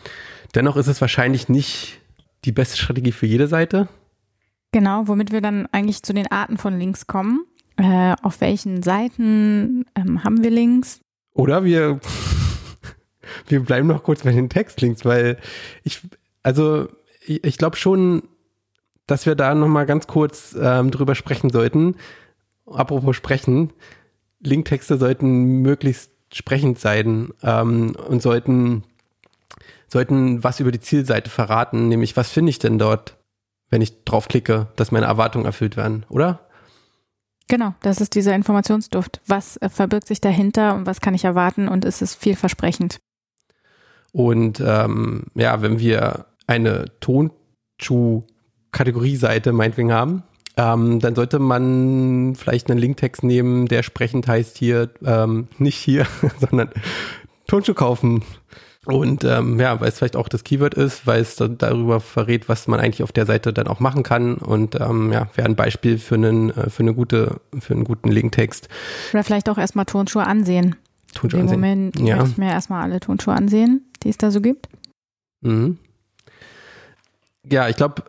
[0.55, 2.01] dennoch ist es wahrscheinlich nicht
[2.45, 3.89] die beste Strategie für jede Seite.
[4.75, 7.47] Genau, womit wir dann eigentlich zu den Arten von Links kommen.
[7.77, 10.99] Äh, auf welchen Seiten ähm, haben wir Links?
[11.33, 12.01] Oder wir,
[13.47, 15.39] wir bleiben noch kurz bei den Textlinks, weil
[15.85, 16.01] ich,
[16.43, 16.89] also
[17.25, 18.25] ich, ich glaube schon,
[19.07, 21.95] dass wir da nochmal ganz kurz ähm, drüber sprechen sollten.
[22.67, 23.73] Apropos sprechen,
[24.41, 28.83] Linktexte sollten möglichst sprechend sein ähm, und sollten,
[29.87, 33.17] sollten was über die Zielseite verraten, nämlich was finde ich denn dort?
[33.75, 36.47] Wenn ich draufklicke, dass meine Erwartungen erfüllt werden, oder?
[37.49, 39.21] Genau, das ist dieser Informationsduft.
[39.27, 43.01] Was äh, verbirgt sich dahinter und was kann ich erwarten und ist es vielversprechend?
[44.13, 50.23] Und ähm, ja, wenn wir eine Tonschuh-Kategorieseite meinetwegen haben,
[50.57, 56.07] ähm, dann sollte man vielleicht einen Linktext nehmen, der sprechend heißt hier, ähm, nicht hier,
[56.39, 56.71] sondern
[57.49, 58.23] Tonschuh kaufen
[58.87, 62.67] und ähm, ja, weil es vielleicht auch das Keyword ist, weil es darüber verrät, was
[62.69, 64.35] man eigentlich auf der Seite dann auch machen kann.
[64.35, 68.11] Und ähm, ja, wäre ein Beispiel für einen, äh, für eine gute, für einen guten
[68.11, 68.69] Linktext.
[69.13, 70.77] Oder vielleicht auch erstmal Tonschuhe ansehen.
[71.23, 71.47] Dem ansehen.
[71.47, 72.17] Moment Ja.
[72.17, 74.69] möchte ich mir erstmal alle Tonschuhe ansehen, die es da so gibt.
[75.43, 75.79] Mhm.
[77.51, 78.03] Ja, ich glaube,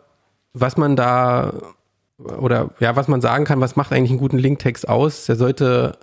[0.52, 1.52] was man da
[2.18, 5.26] oder ja, was man sagen kann, was macht eigentlich einen guten Linktext aus?
[5.26, 5.98] Der sollte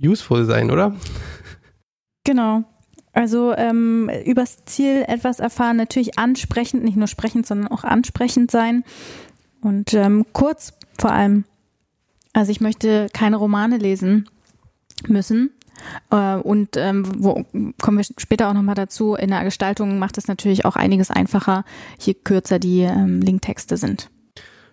[0.00, 0.94] useful sein, oder?
[2.24, 2.64] Genau.
[3.16, 8.84] Also ähm, übers Ziel etwas erfahren, natürlich ansprechend, nicht nur sprechend, sondern auch ansprechend sein.
[9.62, 11.44] Und ähm, kurz vor allem.
[12.34, 14.28] Also ich möchte keine Romane lesen
[15.08, 15.50] müssen.
[16.10, 17.42] Äh, und ähm, wo
[17.80, 21.64] kommen wir später auch nochmal dazu, in der Gestaltung macht es natürlich auch einiges einfacher,
[21.98, 24.10] je kürzer die ähm, Linktexte sind.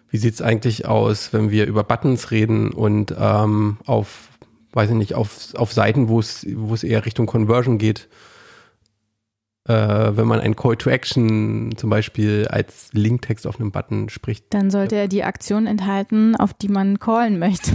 [0.09, 4.27] Wie sieht's eigentlich aus, wenn wir über Buttons reden und ähm, auf,
[4.73, 8.09] weiß ich nicht, auf, auf Seiten, es, wo es eher Richtung Conversion geht?
[9.65, 14.53] Äh, wenn man ein Call to Action zum Beispiel als Linktext auf einem Button spricht.
[14.53, 17.71] Dann sollte er die Aktion enthalten, auf die man callen möchte.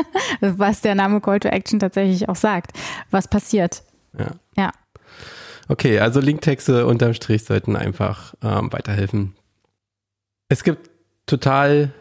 [0.40, 2.72] Was der Name Call to Action tatsächlich auch sagt.
[3.12, 3.84] Was passiert?
[4.18, 4.32] Ja.
[4.56, 4.72] Ja.
[5.68, 9.34] Okay, also Linktexte unterm Strich sollten einfach ähm, weiterhelfen.
[10.48, 10.90] Es gibt
[11.26, 11.92] total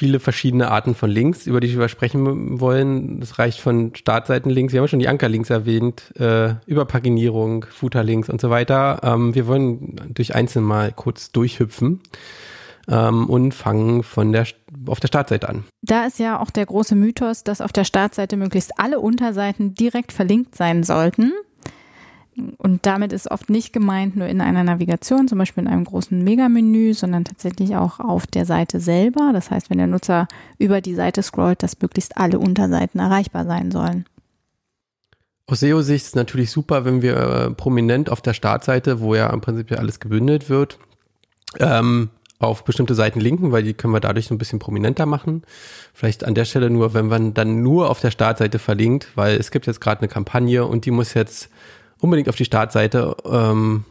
[0.00, 3.20] viele verschiedene Arten von Links, über die wir sprechen wollen.
[3.20, 8.40] Das reicht von Startseitenlinks, wir haben schon die Ankerlinks erwähnt, äh, über Paginierung, Footerlinks und
[8.40, 9.00] so weiter.
[9.02, 12.00] Ähm, wir wollen durch einzelne mal kurz durchhüpfen
[12.88, 14.46] ähm, und fangen von der
[14.86, 15.64] auf der Startseite an.
[15.82, 20.12] Da ist ja auch der große Mythos, dass auf der Startseite möglichst alle Unterseiten direkt
[20.12, 21.34] verlinkt sein sollten.
[22.58, 26.22] Und damit ist oft nicht gemeint nur in einer Navigation, zum Beispiel in einem großen
[26.22, 29.30] Megamenü, sondern tatsächlich auch auf der Seite selber.
[29.32, 33.70] Das heißt, wenn der Nutzer über die Seite scrollt, dass möglichst alle Unterseiten erreichbar sein
[33.70, 34.04] sollen.
[35.46, 39.40] Aus SEO-Sicht ist natürlich super, wenn wir äh, prominent auf der Startseite, wo ja im
[39.40, 40.78] Prinzip ja alles gebündelt wird,
[41.58, 45.42] ähm, auf bestimmte Seiten linken, weil die können wir dadurch so ein bisschen prominenter machen.
[45.92, 49.50] Vielleicht an der Stelle nur, wenn man dann nur auf der Startseite verlinkt, weil es
[49.50, 51.50] gibt jetzt gerade eine Kampagne und die muss jetzt
[52.00, 53.84] unbedingt auf die Startseite, ähm,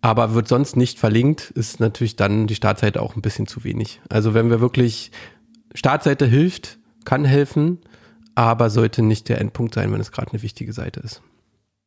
[0.00, 4.00] aber wird sonst nicht verlinkt, ist natürlich dann die Startseite auch ein bisschen zu wenig.
[4.08, 5.10] Also wenn wir wirklich,
[5.74, 7.78] Startseite hilft, kann helfen,
[8.34, 11.22] aber sollte nicht der Endpunkt sein, wenn es gerade eine wichtige Seite ist.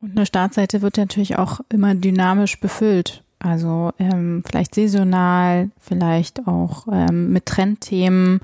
[0.02, 3.24] Und eine Startseite wird natürlich auch immer dynamisch befüllt.
[3.40, 8.42] Also ähm, vielleicht saisonal, vielleicht auch ähm, mit Trendthemen,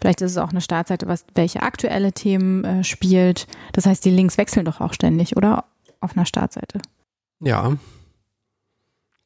[0.00, 3.46] Vielleicht ist es auch eine Startseite, was welche aktuelle Themen äh, spielt.
[3.72, 5.64] Das heißt, die Links wechseln doch auch ständig, oder?
[6.00, 6.80] Auf einer Startseite.
[7.40, 7.76] Ja.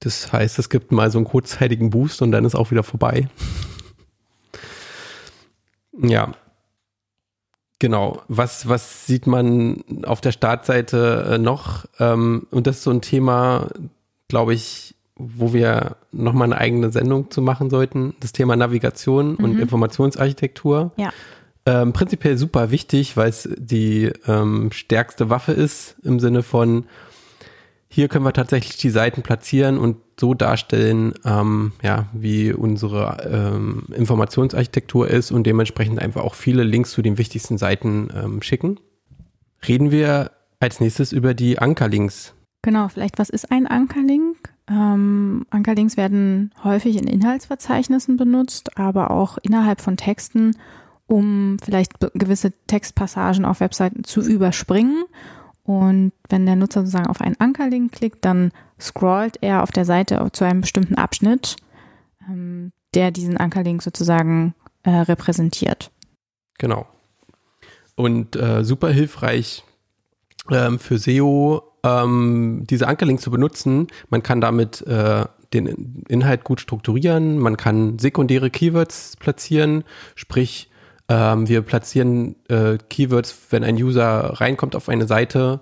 [0.01, 3.29] Das heißt, es gibt mal so einen kurzzeitigen Boost und dann ist auch wieder vorbei.
[5.99, 6.33] ja.
[7.79, 8.23] Genau.
[8.29, 11.85] Was, was sieht man auf der Startseite äh, noch?
[11.99, 13.69] Ähm, und das ist so ein Thema,
[14.29, 18.15] glaube ich, wo wir nochmal eine eigene Sendung zu machen sollten.
[18.21, 19.45] Das Thema Navigation mhm.
[19.45, 20.93] und Informationsarchitektur.
[20.97, 21.13] Ja.
[21.65, 26.87] Ähm, prinzipiell super wichtig, weil es die ähm, stärkste Waffe ist im Sinne von,
[27.89, 33.85] hier können wir tatsächlich die Seiten platzieren und so darstellen, ähm, ja, wie unsere ähm,
[33.95, 38.81] Informationsarchitektur ist und dementsprechend einfach auch viele Links zu den wichtigsten Seiten ähm, schicken.
[39.69, 42.35] Reden wir als nächstes über die Ankerlinks.
[42.63, 44.37] Genau, vielleicht was ist ein Ankerlink?
[44.71, 50.57] Ähm, Ankerlinks werden häufig in Inhaltsverzeichnissen benutzt, aber auch innerhalb von Texten,
[51.13, 55.05] um vielleicht gewisse Textpassagen auf Webseiten zu überspringen.
[55.63, 60.27] Und wenn der Nutzer sozusagen auf einen Ankerlink klickt, dann scrollt er auf der Seite
[60.33, 61.57] zu einem bestimmten Abschnitt,
[62.27, 65.91] ähm, der diesen Ankerlink sozusagen äh, repräsentiert.
[66.57, 66.87] Genau.
[67.95, 69.65] Und äh, super hilfreich
[70.51, 73.89] ähm, für SEO ähm, diese Ankerlinks zu benutzen.
[74.09, 80.71] Man kann damit äh, den Inhalt gut strukturieren, man kann sekundäre Keywords platzieren, sprich
[81.13, 85.61] ähm, wir platzieren äh, Keywords, wenn ein User reinkommt auf eine Seite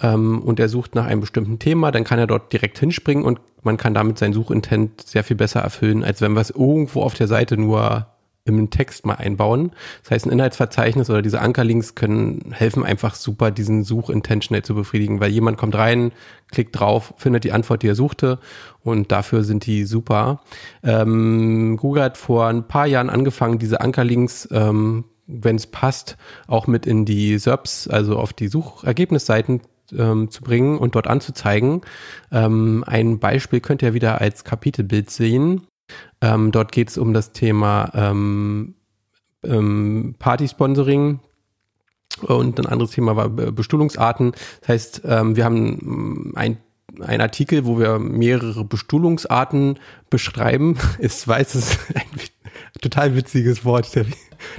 [0.00, 3.40] ähm, und er sucht nach einem bestimmten Thema, dann kann er dort direkt hinspringen und
[3.62, 7.14] man kann damit sein Suchintent sehr viel besser erfüllen, als wenn wir es irgendwo auf
[7.14, 8.06] der Seite nur
[8.46, 9.72] im Text mal einbauen.
[10.02, 14.74] Das heißt, ein Inhaltsverzeichnis oder diese Ankerlinks können helfen einfach super, diesen Suchintent schnell zu
[14.74, 16.12] befriedigen, weil jemand kommt rein,
[16.50, 18.38] klickt drauf, findet die Antwort, die er suchte
[18.82, 20.42] und dafür sind die super.
[20.82, 26.66] Ähm, Google hat vor ein paar Jahren angefangen, diese Ankerlinks, ähm, wenn es passt, auch
[26.66, 29.62] mit in die SERPs, also auf die Suchergebnisseiten
[29.96, 31.80] ähm, zu bringen und dort anzuzeigen.
[32.30, 35.62] Ähm, ein Beispiel könnt ihr wieder als Kapitelbild sehen.
[36.20, 38.74] Ähm, dort geht es um das Thema ähm,
[39.42, 41.20] ähm, Party-Sponsoring.
[42.22, 44.32] Und ein anderes Thema war Bestuhlungsarten.
[44.60, 46.58] Das heißt, ähm, wir haben ein
[47.00, 49.78] ein Artikel, wo wir mehrere Bestuhlungsarten
[50.10, 50.78] beschreiben.
[50.98, 53.90] Ich weiß, es ist ein total witziges Wort.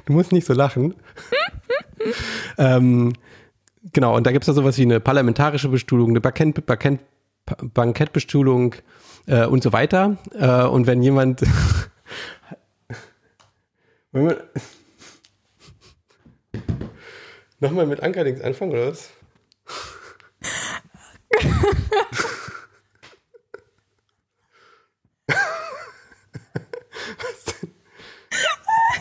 [0.06, 0.96] Du musst nicht so lachen.
[2.58, 3.14] ähm,
[3.94, 7.00] genau, und da gibt es da sowas wie eine parlamentarische Bestuhlung, eine Bankett, Bankett,
[7.46, 8.76] Bankettbestuhlung,
[9.28, 10.18] äh, und so weiter.
[10.34, 11.42] Äh, und wenn jemand
[14.12, 14.38] wenn man
[17.60, 19.10] Nochmal mit Ankerlinks anfangen, oder was?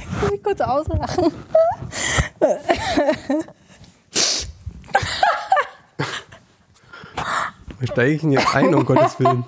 [0.00, 1.32] Ich muss mich kurz auslachen.
[7.80, 9.44] Wie steige ich denn jetzt ein, um Gottes Willen?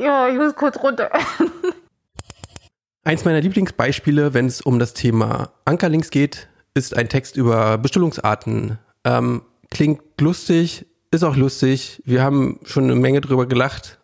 [0.00, 1.10] Ja, ich muss kurz runter.
[3.04, 8.78] Eins meiner Lieblingsbeispiele, wenn es um das Thema Ankerlinks geht, ist ein Text über Bestuhlungsarten.
[9.04, 12.02] Ähm, klingt lustig, ist auch lustig.
[12.04, 13.98] Wir haben schon eine Menge drüber gelacht.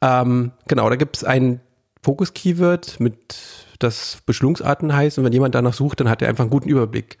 [0.00, 1.60] Ähm, genau, da gibt es ein
[2.02, 3.36] Fokus-Keyword mit
[3.78, 7.18] das Bestuhlungsarten heißt und wenn jemand danach sucht, dann hat er einfach einen guten Überblick.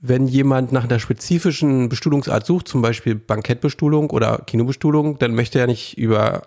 [0.00, 5.66] Wenn jemand nach einer spezifischen Bestuhlungsart sucht, zum Beispiel Bankettbestuhlung oder Kinobestuhlung, dann möchte er
[5.66, 6.42] nicht über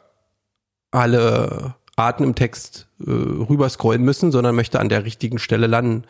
[0.92, 6.04] alle Arten im Text äh, rüberscrollen müssen, sondern möchte an der richtigen Stelle landen.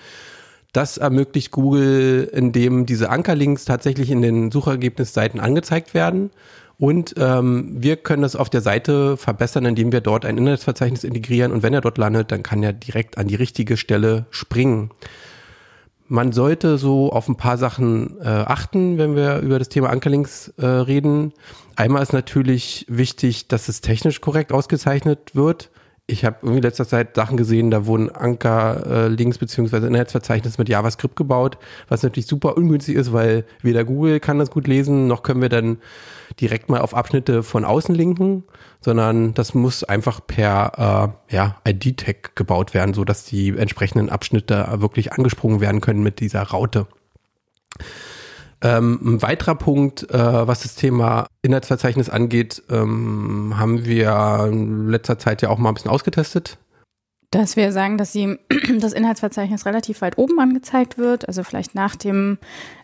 [0.73, 6.31] Das ermöglicht Google, indem diese Ankerlinks tatsächlich in den Suchergebnisseiten angezeigt werden.
[6.77, 11.51] Und ähm, wir können das auf der Seite verbessern, indem wir dort ein Inhaltsverzeichnis integrieren.
[11.51, 14.91] Und wenn er dort landet, dann kann er direkt an die richtige Stelle springen.
[16.11, 20.49] Man sollte so auf ein paar Sachen äh, achten, wenn wir über das Thema Ankerlinks
[20.57, 21.31] äh, reden.
[21.77, 25.69] Einmal ist natürlich wichtig, dass es technisch korrekt ausgezeichnet wird.
[26.07, 31.15] Ich habe irgendwie letzter Zeit Sachen gesehen, da wurden Ankerlinks äh, beziehungsweise Inhaltsverzeichnis mit JavaScript
[31.15, 35.41] gebaut, was natürlich super ungünstig ist, weil weder Google kann das gut lesen, noch können
[35.41, 35.77] wir dann
[36.41, 38.43] direkt mal auf Abschnitte von außen linken,
[38.81, 44.67] sondern das muss einfach per äh, ja, ID-Tag gebaut werden, so dass die entsprechenden Abschnitte
[44.77, 46.87] wirklich angesprungen werden können mit dieser Raute.
[48.63, 55.17] Ähm, ein weiterer Punkt, äh, was das Thema Inhaltsverzeichnis angeht, ähm, haben wir in letzter
[55.17, 56.59] Zeit ja auch mal ein bisschen ausgetestet.
[57.31, 58.37] Dass wir sagen, dass sie
[58.79, 62.37] das Inhaltsverzeichnis relativ weit oben angezeigt wird, also vielleicht nach dem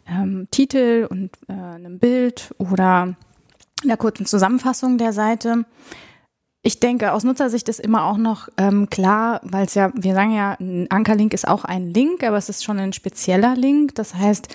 [0.08, 3.16] ähm, Titel und äh, einem Bild oder
[3.84, 5.66] einer kurzen Zusammenfassung der Seite.
[6.64, 10.34] Ich denke, aus Nutzersicht ist immer auch noch ähm, klar, weil es ja, wir sagen
[10.34, 13.96] ja, ein Ankerlink ist auch ein Link, aber es ist schon ein spezieller Link.
[13.96, 14.50] Das heißt,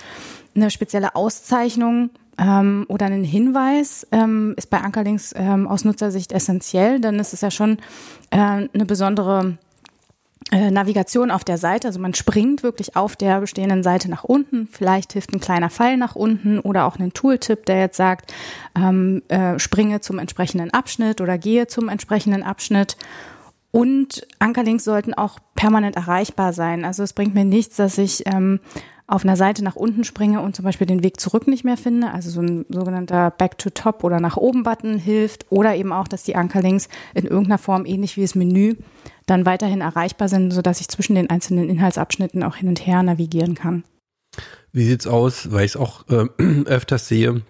[0.54, 7.00] eine spezielle Auszeichnung ähm, oder ein Hinweis ähm, ist bei Ankerlinks ähm, aus Nutzersicht essentiell,
[7.00, 7.78] denn es ist ja schon
[8.30, 9.56] äh, eine besondere
[10.50, 11.88] Navigation auf der Seite.
[11.88, 14.68] Also man springt wirklich auf der bestehenden Seite nach unten.
[14.70, 18.32] Vielleicht hilft ein kleiner Pfeil nach unten oder auch ein Tooltip, der jetzt sagt,
[18.74, 22.96] ähm, äh, springe zum entsprechenden Abschnitt oder gehe zum entsprechenden Abschnitt.
[23.70, 26.84] Und Ankerlinks sollten auch permanent erreichbar sein.
[26.84, 28.60] Also es bringt mir nichts, dass ich ähm,
[29.06, 32.12] auf einer Seite nach unten springe und zum Beispiel den Weg zurück nicht mehr finde,
[32.12, 36.36] also so ein sogenannter Back-to-Top oder nach oben Button hilft oder eben auch, dass die
[36.36, 38.76] Ankerlinks in irgendeiner Form ähnlich wie das Menü
[39.26, 43.54] dann weiterhin erreichbar sind, sodass ich zwischen den einzelnen Inhaltsabschnitten auch hin und her navigieren
[43.54, 43.84] kann.
[44.72, 46.26] Wie sieht's aus, weil ich es auch äh,
[46.64, 47.42] öfters sehe,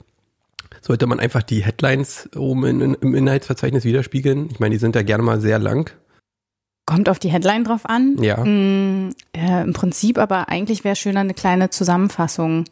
[0.80, 4.48] sollte man einfach die Headlines oben in, in, im Inhaltsverzeichnis widerspiegeln?
[4.50, 5.90] Ich meine, die sind ja gerne mal sehr lang.
[6.86, 8.16] Kommt auf die Headline drauf an.
[8.20, 8.44] Ja.
[8.44, 12.64] Mm, äh, Im Prinzip aber eigentlich wäre schöner eine kleine Zusammenfassung.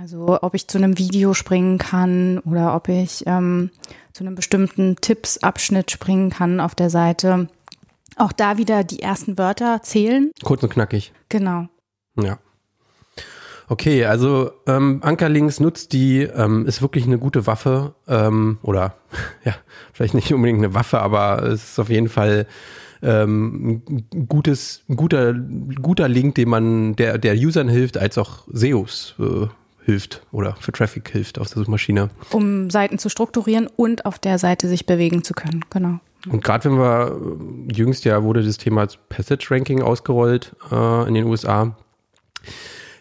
[0.00, 3.70] Also ob ich zu einem Video springen kann oder ob ich ähm,
[4.12, 7.48] zu einem bestimmten Tippsabschnitt springen kann auf der Seite.
[8.16, 10.30] Auch da wieder die ersten Wörter zählen.
[10.42, 11.12] Kurz und knackig.
[11.28, 11.68] Genau.
[12.16, 12.38] Ja.
[13.68, 18.94] Okay, also ähm, Ankerlinks nutzt die, ähm, ist wirklich eine gute Waffe ähm, oder
[19.44, 19.54] ja,
[19.92, 22.46] vielleicht nicht unbedingt eine Waffe, aber es ist auf jeden Fall
[23.02, 28.46] ähm, ein gutes, ein guter, guter Link, den man, der, der Usern hilft, als auch
[28.52, 29.46] SEOs äh,
[29.84, 32.10] hilft oder für Traffic hilft auf der Suchmaschine.
[32.30, 36.00] Um Seiten zu strukturieren und auf der Seite sich bewegen zu können, genau.
[36.28, 37.20] Und gerade wenn wir,
[37.72, 41.76] jüngst ja wurde das Thema Passage Ranking ausgerollt äh, in den USA.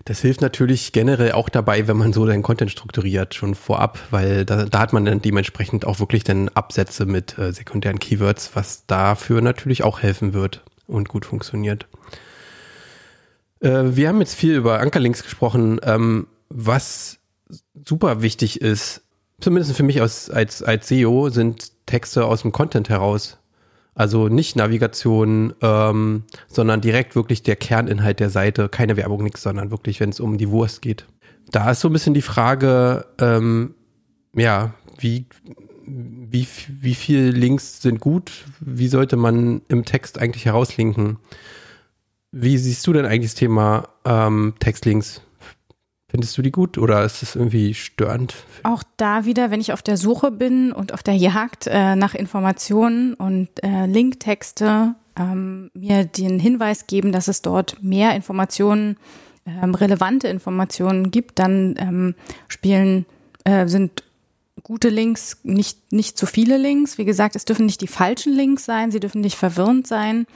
[0.05, 4.43] Das hilft natürlich generell auch dabei, wenn man so seinen Content strukturiert, schon vorab, weil
[4.43, 8.85] da, da hat man dann dementsprechend auch wirklich dann Absätze mit äh, sekundären Keywords, was
[8.85, 11.87] dafür natürlich auch helfen wird und gut funktioniert.
[13.61, 15.79] Äh, wir haben jetzt viel über Ankerlinks gesprochen.
[15.83, 17.19] Ähm, was
[17.87, 19.03] super wichtig ist,
[19.39, 23.37] zumindest für mich als, als, als SEO, sind Texte aus dem Content heraus.
[23.95, 29.69] Also nicht Navigation, ähm, sondern direkt wirklich der Kerninhalt der Seite, keine Werbung, nichts, sondern
[29.69, 31.05] wirklich, wenn es um die Wurst geht.
[31.51, 33.75] Da ist so ein bisschen die Frage, ähm,
[34.35, 35.27] ja, wie,
[35.85, 36.47] wie,
[36.81, 38.45] wie viel Links sind gut?
[38.59, 41.17] Wie sollte man im Text eigentlich herauslinken?
[42.31, 45.21] Wie siehst du denn eigentlich das Thema ähm, Textlinks?
[46.13, 48.35] Findest du die gut oder ist es irgendwie störend?
[48.61, 52.13] Auch da wieder, wenn ich auf der Suche bin und auf der Jagd äh, nach
[52.13, 58.97] Informationen und äh, Linktexte, ähm, mir den Hinweis geben, dass es dort mehr Informationen,
[59.47, 62.15] ähm, relevante Informationen gibt, dann ähm,
[62.47, 63.07] spielen,
[63.43, 64.03] äh, sind
[64.61, 66.99] gute Links nicht, nicht zu viele Links.
[66.99, 70.27] Wie gesagt, es dürfen nicht die falschen Links sein, sie dürfen nicht verwirrend sein.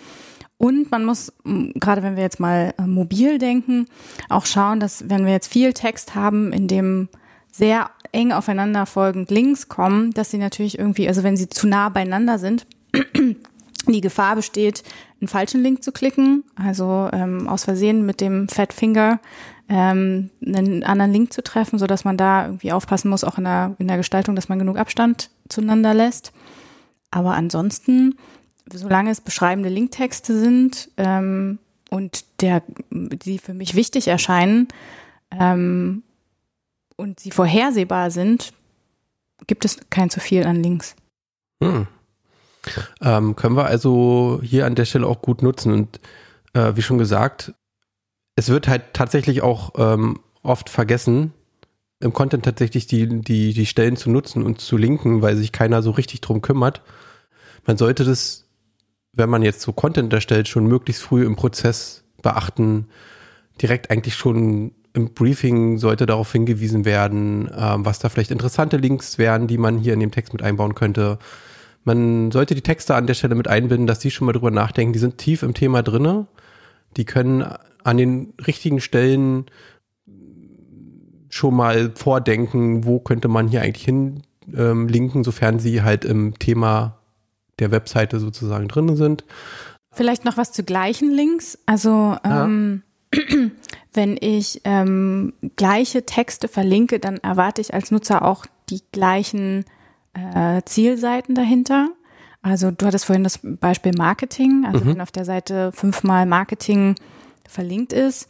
[0.58, 1.32] Und man muss,
[1.76, 3.86] gerade wenn wir jetzt mal äh, mobil denken,
[4.28, 7.10] auch schauen, dass wenn wir jetzt viel Text haben, in dem
[7.52, 11.90] sehr eng aufeinander folgend Links kommen, dass sie natürlich irgendwie, also wenn sie zu nah
[11.90, 12.66] beieinander sind,
[13.88, 14.84] die Gefahr besteht,
[15.20, 19.20] einen falschen Link zu klicken, also ähm, aus Versehen mit dem Fat Finger
[19.70, 23.44] ähm, einen anderen Link zu treffen, so dass man da irgendwie aufpassen muss, auch in
[23.44, 26.32] der, in der Gestaltung, dass man genug Abstand zueinander lässt.
[27.12, 28.16] Aber ansonsten
[28.72, 34.68] solange es beschreibende Linktexte sind ähm, und der, die für mich wichtig erscheinen
[35.32, 36.04] ähm,
[36.96, 38.54] und sie vorhersehbar sind,
[39.46, 40.96] gibt es kein zu viel an Links.
[41.64, 41.88] Hm.
[43.02, 46.00] Ähm, können wir also hier an der Stelle auch gut nutzen und
[46.54, 47.54] äh, wie schon gesagt,
[48.36, 51.34] es wird halt tatsächlich auch ähm, oft vergessen,
[52.00, 55.82] im Content tatsächlich die, die, die Stellen zu nutzen und zu linken, weil sich keiner
[55.82, 56.82] so richtig drum kümmert.
[57.66, 58.47] Man sollte das
[59.18, 62.88] wenn man jetzt so Content erstellt, schon möglichst früh im Prozess beachten.
[63.62, 69.18] Direkt eigentlich schon im Briefing sollte darauf hingewiesen werden, ähm, was da vielleicht interessante Links
[69.18, 71.20] wären, die man hier in dem Text mit einbauen könnte.
[71.84, 74.94] Man sollte die Texte an der Stelle mit einbinden, dass die schon mal drüber nachdenken.
[74.94, 76.28] Die sind tief im Thema drinne.
[76.98, 77.46] Die können
[77.84, 79.46] an den richtigen Stellen
[81.30, 84.24] schon mal vordenken, wo könnte man hier eigentlich hin
[84.56, 87.00] ähm, sofern sie halt im Thema
[87.60, 89.24] der Webseite sozusagen drin sind.
[89.92, 91.58] Vielleicht noch was zu gleichen Links.
[91.66, 92.84] Also ähm,
[93.94, 99.66] wenn ich ähm, gleiche Texte verlinke, dann erwarte ich als Nutzer auch die gleichen
[100.14, 101.90] äh, Zielseiten dahinter.
[102.42, 104.66] Also du hattest vorhin das Beispiel Marketing.
[104.66, 104.90] Also mhm.
[104.90, 106.96] wenn auf der Seite fünfmal Marketing
[107.48, 108.30] verlinkt ist,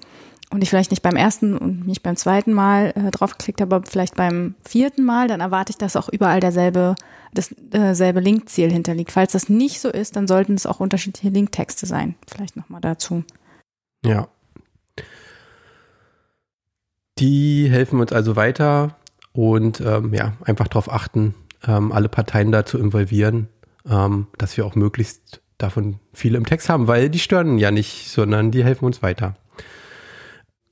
[0.49, 3.85] und ich vielleicht nicht beim ersten und nicht beim zweiten Mal äh, draufgeklickt habe, aber
[3.85, 6.95] vielleicht beim vierten Mal, dann erwarte ich, dass auch überall derselbe,
[7.33, 9.11] dasselbe äh, Linkziel hinterliegt.
[9.11, 12.15] Falls das nicht so ist, dann sollten es auch unterschiedliche Linktexte sein.
[12.27, 13.23] Vielleicht nochmal dazu.
[14.05, 14.29] Ja.
[17.19, 18.95] Die helfen uns also weiter
[19.33, 21.33] und ähm, ja, einfach darauf achten,
[21.67, 23.49] ähm, alle Parteien da zu involvieren,
[23.89, 28.09] ähm, dass wir auch möglichst davon viele im Text haben, weil die stören ja nicht,
[28.09, 29.35] sondern die helfen uns weiter.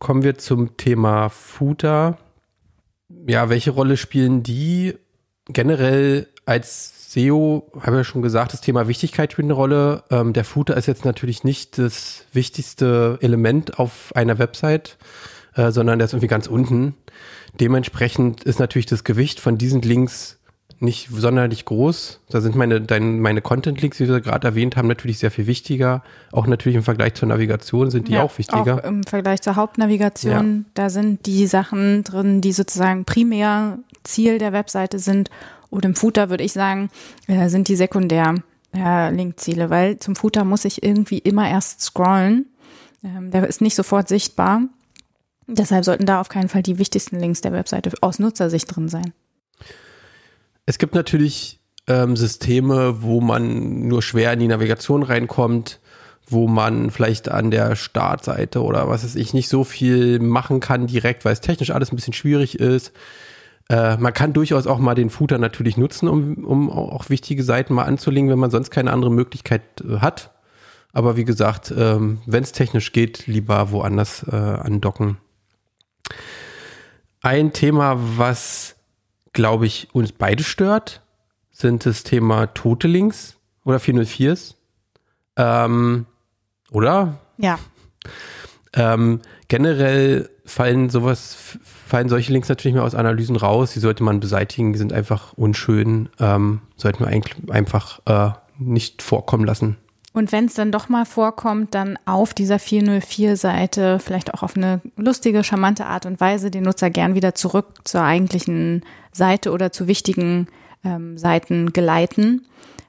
[0.06, 2.20] Kommen wir zum Thema Footer.
[3.26, 4.94] Ja, welche Rolle spielen die
[5.48, 7.72] generell als SEO?
[7.80, 10.04] Habe ja schon gesagt, das Thema Wichtigkeit spielt eine Rolle.
[10.12, 15.00] Ähm, der Footer ist jetzt natürlich nicht das wichtigste Element auf einer Website,
[15.56, 16.94] äh, sondern der ist irgendwie ganz unten.
[17.60, 20.38] Dementsprechend ist natürlich das Gewicht von diesen Links
[20.80, 22.20] nicht sonderlich groß.
[22.30, 26.04] Da sind meine, dein, meine Content-Links, die wir gerade erwähnt haben, natürlich sehr viel wichtiger.
[26.32, 28.76] Auch natürlich im Vergleich zur Navigation sind die ja, auch wichtiger.
[28.76, 30.72] Auch im Vergleich zur Hauptnavigation, ja.
[30.74, 35.30] da sind die Sachen drin, die sozusagen primär Ziel der Webseite sind.
[35.70, 36.90] Und im Footer würde ich sagen,
[37.28, 38.36] äh, sind die sekundär
[38.74, 42.48] äh, Linkziele, weil zum Footer muss ich irgendwie immer erst scrollen.
[43.04, 44.62] Ähm, der ist nicht sofort sichtbar.
[45.48, 49.14] Deshalb sollten da auf keinen Fall die wichtigsten Links der Webseite aus Nutzersicht drin sein.
[50.66, 55.80] Es gibt natürlich ähm, Systeme, wo man nur schwer in die Navigation reinkommt,
[56.28, 60.88] wo man vielleicht an der Startseite oder was weiß ich nicht so viel machen kann
[60.88, 62.94] direkt, weil es technisch alles ein bisschen schwierig ist.
[63.70, 67.74] Äh, man kann durchaus auch mal den Footer natürlich nutzen, um, um auch wichtige Seiten
[67.74, 70.32] mal anzulegen, wenn man sonst keine andere Möglichkeit äh, hat.
[70.94, 75.18] Aber wie gesagt, ähm, wenn es technisch geht, lieber woanders äh, andocken.
[77.22, 78.75] Ein Thema, was
[79.36, 81.02] glaube ich, uns beide stört,
[81.52, 84.56] sind das Thema tote Links oder 404s.
[85.38, 86.08] Ähm,
[86.72, 87.20] oder?
[87.38, 87.60] Ja.
[88.74, 93.74] Ähm, generell fallen sowas, fallen solche Links natürlich mehr aus Analysen raus.
[93.74, 96.10] Die sollte man beseitigen, die sind einfach unschön.
[96.20, 99.78] Ähm, sollte man eigentlich einfach äh, nicht vorkommen lassen.
[100.16, 104.80] Und wenn es dann doch mal vorkommt, dann auf dieser 404-Seite vielleicht auch auf eine
[104.96, 109.88] lustige, charmante Art und Weise den Nutzer gern wieder zurück zur eigentlichen Seite oder zu
[109.88, 110.48] wichtigen
[110.86, 112.46] ähm, Seiten geleiten.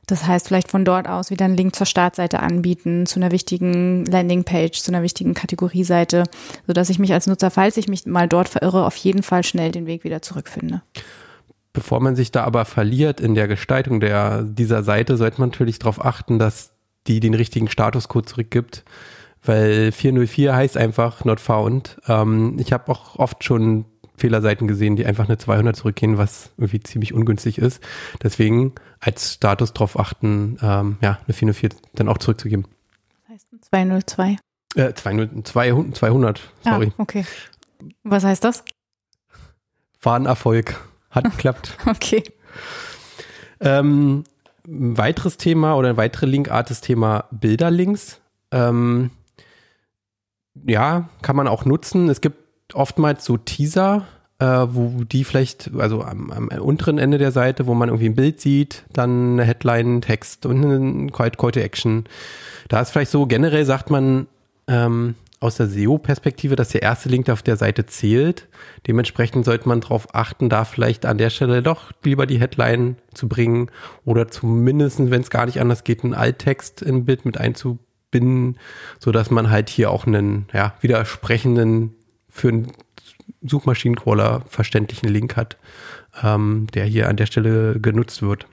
[0.07, 4.05] Das heißt, vielleicht von dort aus wieder einen Link zur Startseite anbieten, zu einer wichtigen
[4.05, 6.22] Landingpage, zu einer wichtigen Kategorieseite,
[6.68, 9.72] sodass ich mich als Nutzer, falls ich mich mal dort verirre, auf jeden Fall schnell
[9.72, 10.81] den Weg wieder zurückfinde.
[11.72, 15.81] Bevor man sich da aber verliert in der Gestaltung der, dieser Seite, sollte man natürlich
[15.81, 16.76] darauf achten, dass
[17.07, 18.84] die den richtigen Statuscode zurückgibt,
[19.42, 21.98] weil 404 heißt einfach not found.
[22.09, 23.84] Ähm, ich habe auch oft schon
[24.16, 27.82] Fehlerseiten gesehen, die einfach eine 200 zurückgehen, was irgendwie ziemlich ungünstig ist.
[28.22, 32.66] Deswegen als Status darauf achten, ähm, ja, eine 404 dann auch zurückzugeben.
[33.26, 34.36] Was heißt ein 202?
[34.74, 35.46] Äh, 200,
[35.96, 36.92] 200 sorry.
[36.96, 37.24] Ah, okay.
[38.02, 38.64] Was heißt das?
[40.02, 40.80] War ein Erfolg.
[41.11, 41.76] Hat geklappt.
[41.86, 42.22] okay.
[43.61, 44.24] Ähm,
[44.66, 48.20] ein weiteres Thema oder eine weitere Linkart ist Thema Bilderlinks.
[48.50, 49.10] Ähm,
[50.66, 52.08] ja, kann man auch nutzen.
[52.08, 54.06] Es gibt oftmals so Teaser,
[54.38, 58.16] äh, wo die vielleicht, also am, am, unteren Ende der Seite, wo man irgendwie ein
[58.16, 62.04] Bild sieht, dann eine Headline, Text und ein Call, Call to Action.
[62.68, 64.26] Da ist vielleicht so, generell sagt man,
[64.68, 68.49] ähm, aus der SEO-Perspektive, dass der erste Link auf der Seite zählt.
[68.87, 73.28] Dementsprechend sollte man darauf achten, da vielleicht an der Stelle doch lieber die Headline zu
[73.28, 73.70] bringen
[74.05, 78.59] oder zumindest, wenn es gar nicht anders geht, einen Alttext im Bild mit einzubinden,
[78.99, 81.95] so dass man halt hier auch einen ja, widersprechenden
[82.28, 82.72] für einen
[83.43, 85.59] Suchmaschinencrawler verständlichen Link hat,
[86.22, 88.47] ähm, der hier an der Stelle genutzt wird.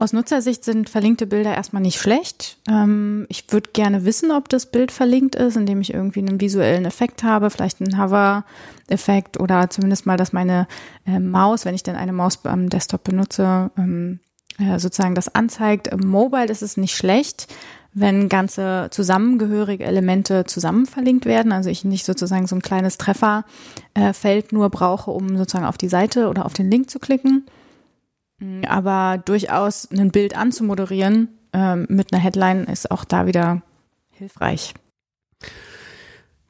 [0.00, 2.58] Aus Nutzersicht sind verlinkte Bilder erstmal nicht schlecht.
[2.68, 6.84] Ähm, ich würde gerne wissen, ob das Bild verlinkt ist, indem ich irgendwie einen visuellen
[6.84, 10.68] Effekt habe, vielleicht einen Hover-Effekt oder zumindest mal, dass meine
[11.04, 14.20] äh, Maus, wenn ich denn eine Maus am Desktop benutze, ähm,
[14.60, 15.88] äh, sozusagen das anzeigt.
[15.88, 17.48] Im Mobile ist es nicht schlecht,
[17.92, 21.50] wenn ganze zusammengehörige Elemente zusammen verlinkt werden.
[21.50, 26.28] Also ich nicht sozusagen so ein kleines Trefferfeld nur brauche, um sozusagen auf die Seite
[26.28, 27.46] oder auf den Link zu klicken.
[28.38, 28.64] Mhm.
[28.64, 33.62] Aber durchaus ein Bild anzumoderieren ähm, mit einer Headline ist auch da wieder
[34.10, 34.74] hilfreich.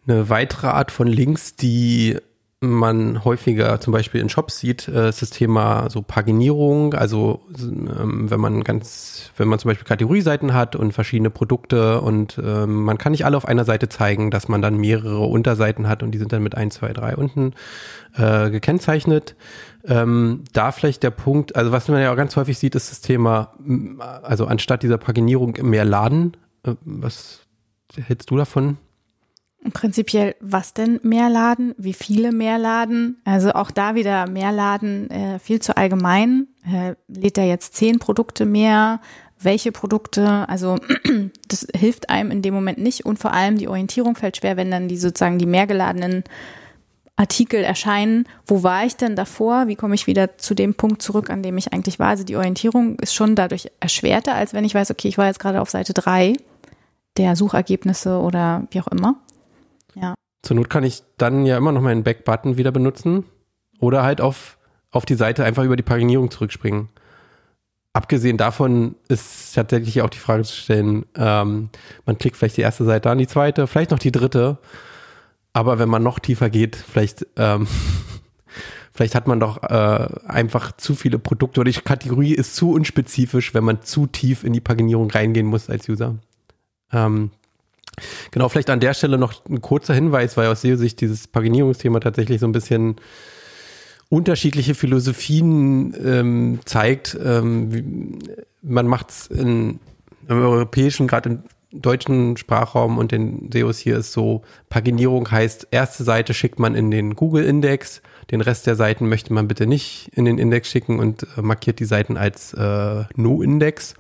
[0.07, 2.19] Eine weitere Art von Links, die
[2.61, 6.93] man häufiger zum Beispiel in Shops sieht, äh, ist das Thema so Paginierung.
[6.95, 12.41] Also ähm, wenn man ganz, wenn man zum Beispiel Kategorieseiten hat und verschiedene Produkte und
[12.45, 16.03] ähm, man kann nicht alle auf einer Seite zeigen, dass man dann mehrere Unterseiten hat
[16.03, 17.55] und die sind dann mit ein, zwei, drei unten
[18.17, 19.37] äh, gekennzeichnet.
[19.85, 23.01] Ähm, da vielleicht der Punkt, also was man ja auch ganz häufig sieht, ist das
[23.01, 23.55] Thema,
[24.25, 26.37] also anstatt dieser Paginierung mehr laden.
[26.65, 27.43] Äh, was
[27.95, 28.79] hältst du davon?
[29.73, 31.75] Prinzipiell, was denn mehr laden?
[31.79, 33.21] Wie viele mehr laden?
[33.25, 36.47] Also auch da wieder mehr laden, äh, viel zu allgemein.
[36.65, 39.01] Äh, lädt er jetzt zehn Produkte mehr?
[39.41, 40.49] Welche Produkte?
[40.49, 40.77] Also
[41.49, 44.71] das hilft einem in dem Moment nicht und vor allem die Orientierung fällt schwer, wenn
[44.71, 46.23] dann die sozusagen die mehr geladenen
[47.17, 48.27] Artikel erscheinen.
[48.47, 49.67] Wo war ich denn davor?
[49.67, 52.09] Wie komme ich wieder zu dem Punkt zurück, an dem ich eigentlich war?
[52.09, 55.41] Also die Orientierung ist schon dadurch erschwerter, als wenn ich weiß, okay, ich war jetzt
[55.41, 56.35] gerade auf Seite drei
[57.17, 59.17] der Suchergebnisse oder wie auch immer.
[60.43, 63.25] Zur Not kann ich dann ja immer noch meinen Back-Button wieder benutzen
[63.81, 64.59] oder halt auf,
[64.91, 66.89] auf die Seite einfach über die Paginierung zurückspringen.
[67.93, 71.71] Abgesehen davon ist tatsächlich auch die Frage zu stellen, ähm,
[72.07, 74.59] man klickt vielleicht die erste Seite an, die zweite, vielleicht noch die dritte.
[75.53, 77.67] Aber wenn man noch tiefer geht, vielleicht, ähm,
[78.93, 83.55] vielleicht hat man doch äh, einfach zu viele Produkte oder die Kategorie ist zu unspezifisch,
[83.55, 86.17] wenn man zu tief in die Paginierung reingehen muss als User.
[86.93, 87.33] Ähm,
[88.31, 92.41] Genau, vielleicht an der Stelle noch ein kurzer Hinweis, weil aus SEO-Sicht dieses Paginierungsthema tatsächlich
[92.41, 92.97] so ein bisschen
[94.09, 97.19] unterschiedliche Philosophien ähm, zeigt.
[97.23, 97.85] Ähm, wie,
[98.63, 99.81] man macht es im
[100.29, 106.33] europäischen, gerade im deutschen Sprachraum und den SEOs hier ist so, Paginierung heißt, erste Seite
[106.33, 110.39] schickt man in den Google-Index, den Rest der Seiten möchte man bitte nicht in den
[110.39, 113.95] Index schicken und äh, markiert die Seiten als äh, No-Index.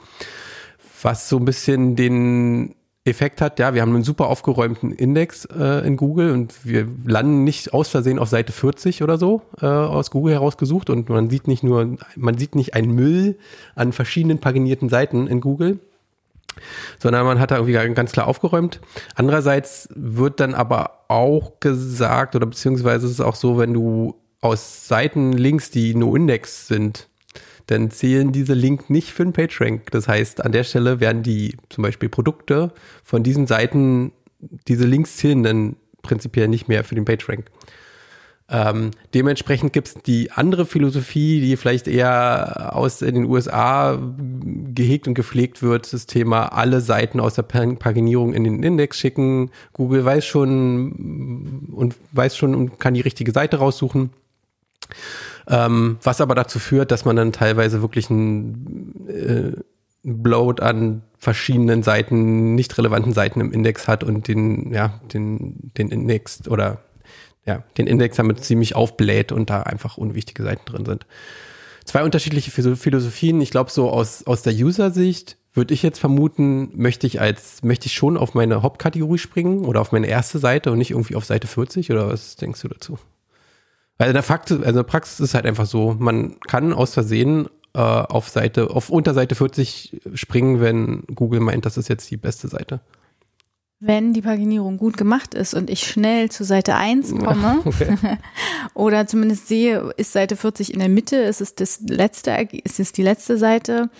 [1.03, 2.75] Was so ein bisschen den
[3.11, 7.45] Effekt hat, ja, wir haben einen super aufgeräumten Index äh, in Google und wir landen
[7.45, 11.49] nicht aus Versehen auf Seite 40 oder so äh, aus Google herausgesucht und man sieht
[11.49, 13.39] nicht nur, man sieht nicht einen Müll
[13.75, 15.79] an verschiedenen paginierten Seiten in Google,
[16.99, 18.81] sondern man hat da irgendwie ganz klar aufgeräumt.
[19.15, 24.87] Andererseits wird dann aber auch gesagt oder beziehungsweise ist es auch so, wenn du aus
[24.87, 27.09] Seiten links, die no Index sind,
[27.69, 29.91] dann zählen diese Link nicht für den PageRank.
[29.91, 32.73] Das heißt, an der Stelle werden die zum Beispiel Produkte
[33.05, 34.13] von diesen Seiten,
[34.67, 37.51] diese Links zählen dann prinzipiell nicht mehr für den PageRank.
[38.51, 45.13] Ähm, dementsprechend gibt es die andere Philosophie, die vielleicht eher aus den USA gehegt und
[45.13, 49.51] gepflegt wird, das Thema alle Seiten aus der Paginierung in den Index schicken.
[49.75, 54.11] Google weiß schon und weiß schon und kann die richtige Seite raussuchen.
[55.49, 59.53] Ähm, was aber dazu führt, dass man dann teilweise wirklich ein äh,
[60.03, 65.89] Bloat an verschiedenen Seiten, nicht relevanten Seiten im Index hat und den, ja, den, den
[65.89, 66.83] Index oder
[67.47, 71.07] ja, den Index damit ziemlich aufbläht und da einfach unwichtige Seiten drin sind.
[71.85, 73.41] Zwei unterschiedliche Philosophien.
[73.41, 77.87] Ich glaube, so aus, aus der User-Sicht würde ich jetzt vermuten, möchte ich als, möchte
[77.87, 81.25] ich schon auf meine Hauptkategorie springen oder auf meine erste Seite und nicht irgendwie auf
[81.25, 82.99] Seite 40 oder was denkst du dazu?
[83.99, 86.95] Weil in der Fakt, also in der Praxis ist halt einfach so, man kann aus
[86.95, 92.17] Versehen äh, auf Seite, auf Unterseite 40 springen, wenn Google meint, das ist jetzt die
[92.17, 92.81] beste Seite.
[93.81, 97.97] Wenn die Paginierung gut gemacht ist und ich schnell zu Seite 1 komme okay.
[98.75, 102.33] oder zumindest sehe, ist Seite 40 in der Mitte, ist es das letzte,
[102.65, 103.91] ist es die letzte Seite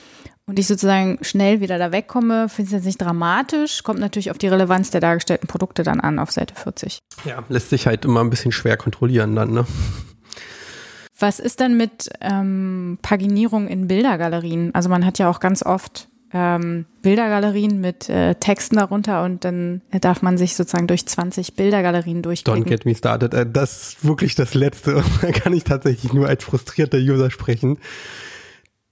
[0.49, 3.83] und ich sozusagen schnell wieder da wegkomme, finde ich jetzt nicht dramatisch.
[3.83, 6.99] Kommt natürlich auf die Relevanz der dargestellten Produkte dann an auf Seite 40.
[7.27, 9.67] Ja, lässt sich halt immer ein bisschen schwer kontrollieren dann, ne?
[11.21, 14.75] Was ist denn mit ähm, Paginierung in Bildergalerien?
[14.75, 19.83] Also man hat ja auch ganz oft ähm, Bildergalerien mit äh, Texten darunter und dann
[20.01, 22.65] darf man sich sozusagen durch 20 Bildergalerien durchklicken.
[22.65, 23.35] Don't get me started.
[23.35, 25.03] Äh, das ist wirklich das Letzte.
[25.21, 27.79] Da kann ich tatsächlich nur als frustrierter User sprechen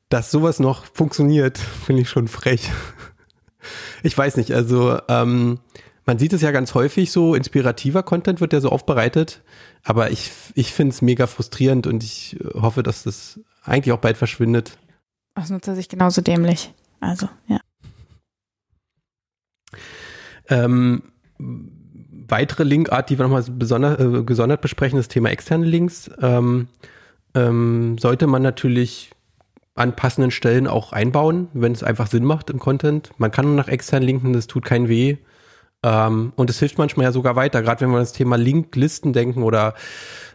[0.09, 2.71] dass sowas noch funktioniert, finde ich schon frech.
[4.03, 5.59] Ich weiß nicht, also ähm,
[6.05, 9.43] man sieht es ja ganz häufig so, inspirativer Content wird ja so aufbereitet,
[9.83, 13.99] aber ich, ich finde es mega frustrierend und ich äh, hoffe, dass das eigentlich auch
[13.99, 14.79] bald verschwindet.
[15.35, 16.73] Aus Nutzer sich genauso dämlich.
[17.01, 17.61] Also, ja.
[20.49, 21.03] Ähm,
[21.39, 26.11] weitere Linkart, die wir nochmal besonders, äh, gesondert besprechen, das Thema externe Links.
[26.21, 26.69] Ähm,
[27.35, 29.11] ähm, sollte man natürlich
[29.77, 33.11] an passenden Stellen auch einbauen, wenn es einfach Sinn macht im Content.
[33.19, 35.19] Man kann nur nach extern linken, das tut keinen weh.
[35.83, 39.43] Ähm, und es hilft manchmal ja sogar weiter, gerade wenn wir das Thema Linklisten denken
[39.43, 39.75] oder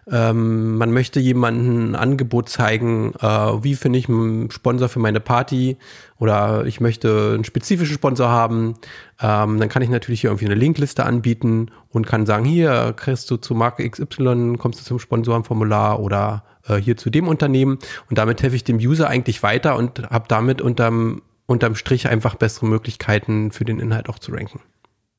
[0.10, 3.28] ähm, man möchte jemanden ein Angebot zeigen, äh,
[3.64, 5.78] wie finde ich einen Sponsor für meine Party
[6.20, 8.76] oder ich möchte einen spezifischen Sponsor haben,
[9.20, 13.30] ähm, dann kann ich natürlich hier irgendwie eine Linkliste anbieten und kann sagen, hier kriegst
[13.32, 18.18] du zu Marke XY, kommst du zum Sponsorenformular oder äh, hier zu dem Unternehmen und
[18.18, 22.66] damit helfe ich dem User eigentlich weiter und habe damit unterm, unterm Strich einfach bessere
[22.66, 24.62] Möglichkeiten für den Inhalt auch zu ranken.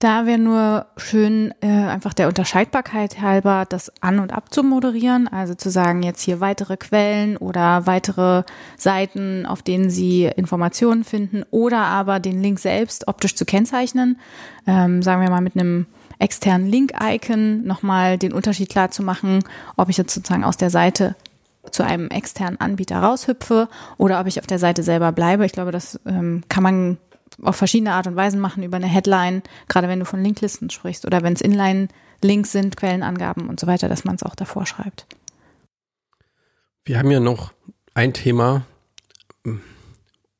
[0.03, 5.29] Da wäre nur schön, äh, einfach der Unterscheidbarkeit halber, das an- und abzumoderieren.
[5.29, 8.43] Also zu sagen, jetzt hier weitere Quellen oder weitere
[8.77, 14.19] Seiten, auf denen Sie Informationen finden oder aber den Link selbst optisch zu kennzeichnen.
[14.67, 15.87] Ähm, sagen wir mal mit einem
[16.19, 19.45] externen Link-Icon nochmal den Unterschied klar zu machen,
[19.77, 21.15] ob ich jetzt sozusagen aus der Seite
[21.71, 25.47] zu einem externen Anbieter raushüpfe oder ob ich auf der Seite selber bleibe.
[25.47, 26.99] Ich glaube, das ähm, kann man
[27.41, 31.07] auf verschiedene Art und Weisen machen über eine Headline, gerade wenn du von Linklisten sprichst
[31.07, 35.07] oder wenn es Inline-Links sind, Quellenangaben und so weiter, dass man es auch davor schreibt.
[36.85, 37.53] Wir haben ja noch
[37.95, 38.67] ein Thema.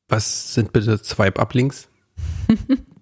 [0.07, 1.87] Was sind bitte Swipe-Up-Links?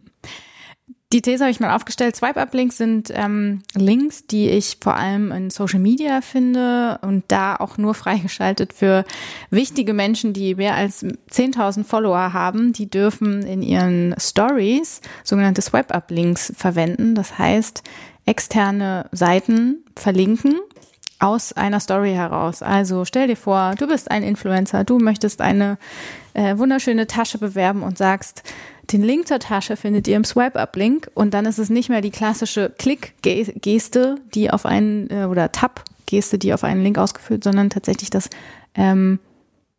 [1.14, 2.16] Die These habe ich mal aufgestellt.
[2.16, 7.78] Swipe-Up-Links sind ähm, Links, die ich vor allem in Social Media finde und da auch
[7.78, 9.03] nur freigeschaltet für
[9.49, 12.72] wichtige Menschen, die mehr als 10.000 Follower haben.
[12.72, 17.14] Die dürfen in ihren Stories sogenannte Swipe-Up-Links verwenden.
[17.14, 17.84] Das heißt,
[18.26, 20.62] externe Seiten verlinken
[21.20, 22.64] aus einer Story heraus.
[22.64, 25.78] Also stell dir vor, du bist ein Influencer, du möchtest eine
[26.34, 28.43] äh, wunderschöne Tasche bewerben und sagst,
[28.92, 32.12] den Link zur Tasche findet ihr im Swipe-Up-Link und dann ist es nicht mehr die
[32.12, 38.10] klassische Klick-Geste, die auf einen äh, oder Tab-Geste, die auf einen Link ausgeführt, sondern tatsächlich
[38.10, 38.30] das
[38.76, 39.20] ähm,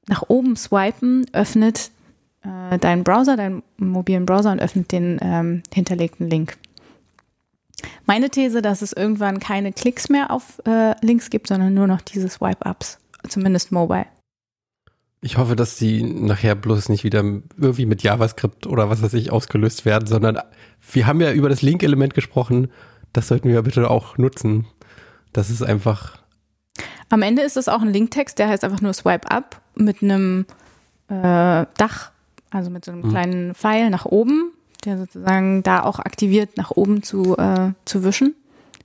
[0.09, 1.91] nach oben swipen öffnet
[2.43, 6.57] äh, deinen Browser, deinen mobilen Browser und öffnet den ähm, hinterlegten Link.
[8.07, 12.01] Meine These, dass es irgendwann keine Klicks mehr auf äh, Links gibt, sondern nur noch
[12.01, 12.99] diese Swipe-Ups,
[13.29, 14.07] zumindest mobile.
[15.25, 19.31] Ich hoffe, dass die nachher bloß nicht wieder irgendwie mit JavaScript oder was weiß ich
[19.31, 20.41] ausgelöst werden, sondern
[20.91, 22.73] wir haben ja über das Link-Element gesprochen.
[23.13, 24.67] Das sollten wir bitte auch nutzen.
[25.33, 26.19] Das ist einfach.
[27.09, 30.45] Am Ende ist es auch ein Linktext, der heißt einfach nur Swipe Up mit einem
[31.07, 32.11] äh, Dach,
[32.51, 33.11] also mit so einem mhm.
[33.11, 34.51] kleinen Pfeil nach oben,
[34.85, 38.35] der sozusagen da auch aktiviert, nach oben zu, äh, zu wischen.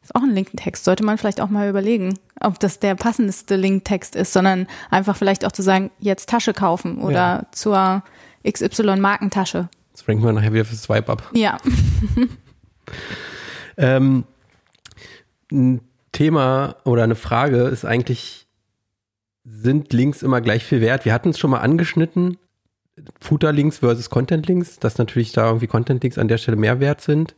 [0.08, 0.86] Ist auch ein Linktext.
[0.86, 5.44] Sollte man vielleicht auch mal überlegen, ob das der passendste Linktext ist, sondern einfach vielleicht
[5.44, 7.46] auch zu sagen, jetzt Tasche kaufen oder ja.
[7.52, 8.04] zur
[8.50, 9.68] XY-Markentasche.
[9.92, 11.30] Das bringt man nachher wieder für Swipe ab.
[11.34, 11.58] Ja.
[13.78, 14.24] ähm,
[15.52, 15.82] ein
[16.14, 18.48] Thema oder eine Frage ist eigentlich,
[19.44, 21.04] sind Links immer gleich viel wert?
[21.04, 22.38] Wir hatten es schon mal angeschnitten,
[23.20, 27.36] Footer-Links versus Content-Links, dass natürlich da irgendwie Content-Links an der Stelle mehr wert sind.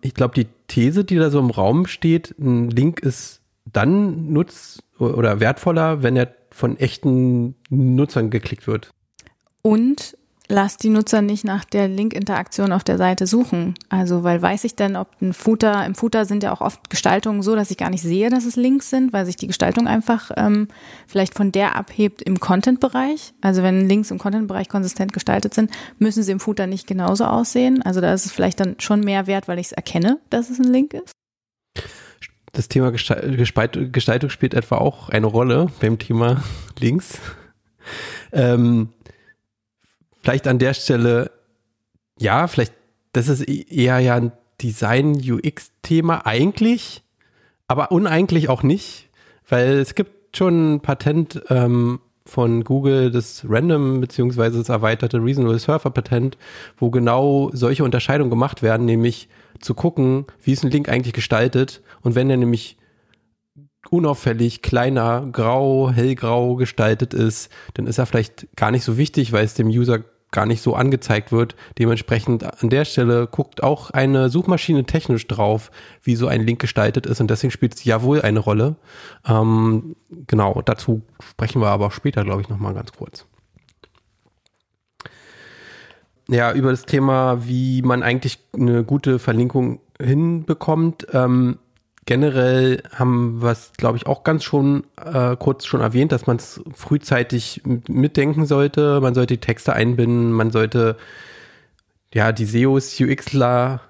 [0.00, 4.82] Ich glaube, die These, die da so im Raum steht, ein Link ist dann nutz
[4.98, 8.90] oder wertvoller, wenn er von echten Nutzern geklickt wird.
[9.62, 10.16] Und
[10.48, 13.74] lass die Nutzer nicht nach der Link-Interaktion auf der Seite suchen.
[13.88, 17.42] Also, weil weiß ich denn, ob ein Footer, im Footer sind ja auch oft Gestaltungen
[17.42, 20.30] so, dass ich gar nicht sehe, dass es Links sind, weil sich die Gestaltung einfach
[20.36, 20.68] ähm,
[21.06, 23.34] vielleicht von der abhebt im Content-Bereich.
[23.40, 27.82] Also, wenn Links im Content-Bereich konsistent gestaltet sind, müssen sie im Footer nicht genauso aussehen.
[27.82, 30.58] Also, da ist es vielleicht dann schon mehr wert, weil ich es erkenne, dass es
[30.58, 31.12] ein Link ist.
[32.52, 36.42] Das Thema Gestaltung spielt etwa auch eine Rolle beim Thema
[36.80, 37.20] Links.
[38.32, 38.88] Ähm,
[40.22, 41.30] vielleicht an der Stelle,
[42.18, 42.72] ja, vielleicht,
[43.12, 47.02] das ist e-, eher ja ein Design-UX-Thema eigentlich,
[47.66, 49.08] aber uneigentlich auch nicht,
[49.48, 55.58] weil es gibt schon ein Patent ähm, von Google, das Random beziehungsweise das erweiterte Reasonable
[55.58, 56.36] Surfer Patent,
[56.76, 59.28] wo genau solche Unterscheidungen gemacht werden, nämlich
[59.60, 62.76] zu gucken, wie ist ein Link eigentlich gestaltet und wenn er nämlich
[63.92, 69.44] unauffällig, kleiner, grau, hellgrau gestaltet ist, dann ist er vielleicht gar nicht so wichtig, weil
[69.44, 71.56] es dem User gar nicht so angezeigt wird.
[71.78, 75.70] Dementsprechend an der Stelle guckt auch eine Suchmaschine technisch drauf,
[76.02, 78.76] wie so ein Link gestaltet ist und deswegen spielt es ja wohl eine Rolle.
[79.26, 83.26] Ähm, genau, dazu sprechen wir aber später, glaube ich, nochmal ganz kurz.
[86.30, 91.06] Ja, über das Thema, wie man eigentlich eine gute Verlinkung hinbekommt.
[91.12, 91.58] Ähm,
[92.08, 96.38] generell haben wir es, glaube ich, auch ganz schon äh, kurz schon erwähnt, dass man
[96.38, 99.02] es frühzeitig mitdenken sollte.
[99.02, 100.96] Man sollte die Texte einbinden, man sollte
[102.14, 103.82] ja die SEOs, UXler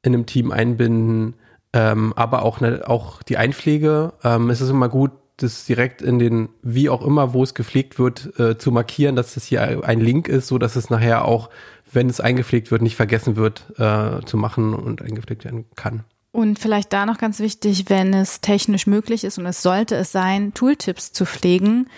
[0.00, 1.34] in einem Team einbinden,
[1.74, 4.14] ähm, aber auch, ne, auch die Einpflege.
[4.24, 7.98] Ähm, es ist immer gut, das direkt in den, wie auch immer, wo es gepflegt
[7.98, 11.50] wird, äh, zu markieren, dass das hier ein Link ist, so dass es nachher auch,
[11.92, 16.04] wenn es eingepflegt wird, nicht vergessen wird äh, zu machen und eingepflegt werden kann.
[16.38, 20.12] Und vielleicht da noch ganz wichtig, wenn es technisch möglich ist und es sollte es
[20.12, 21.88] sein, Tooltips zu pflegen,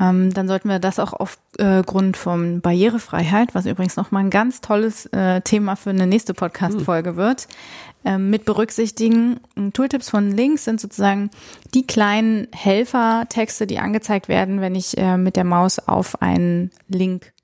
[0.00, 4.62] ähm, dann sollten wir das auch aufgrund äh, von Barrierefreiheit, was übrigens nochmal ein ganz
[4.62, 7.46] tolles äh, Thema für eine nächste Podcast-Folge wird,
[8.06, 9.40] äh, mit berücksichtigen.
[9.74, 11.28] Tooltips von links sind sozusagen
[11.74, 17.34] die kleinen Helfertexte, die angezeigt werden, wenn ich äh, mit der Maus auf einen Link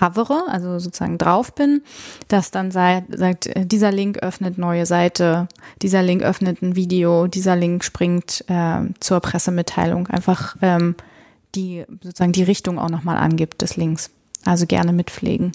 [0.00, 1.82] hovere, also sozusagen drauf bin,
[2.28, 5.48] dass dann sagt, äh, dieser Link öffnet neue Seite,
[5.82, 10.94] dieser Link öffnet ein Video, dieser Link springt äh, zur Pressemitteilung, einfach ähm,
[11.54, 14.10] die sozusagen die Richtung auch nochmal angibt des Links.
[14.44, 15.52] Also gerne mitpflegen.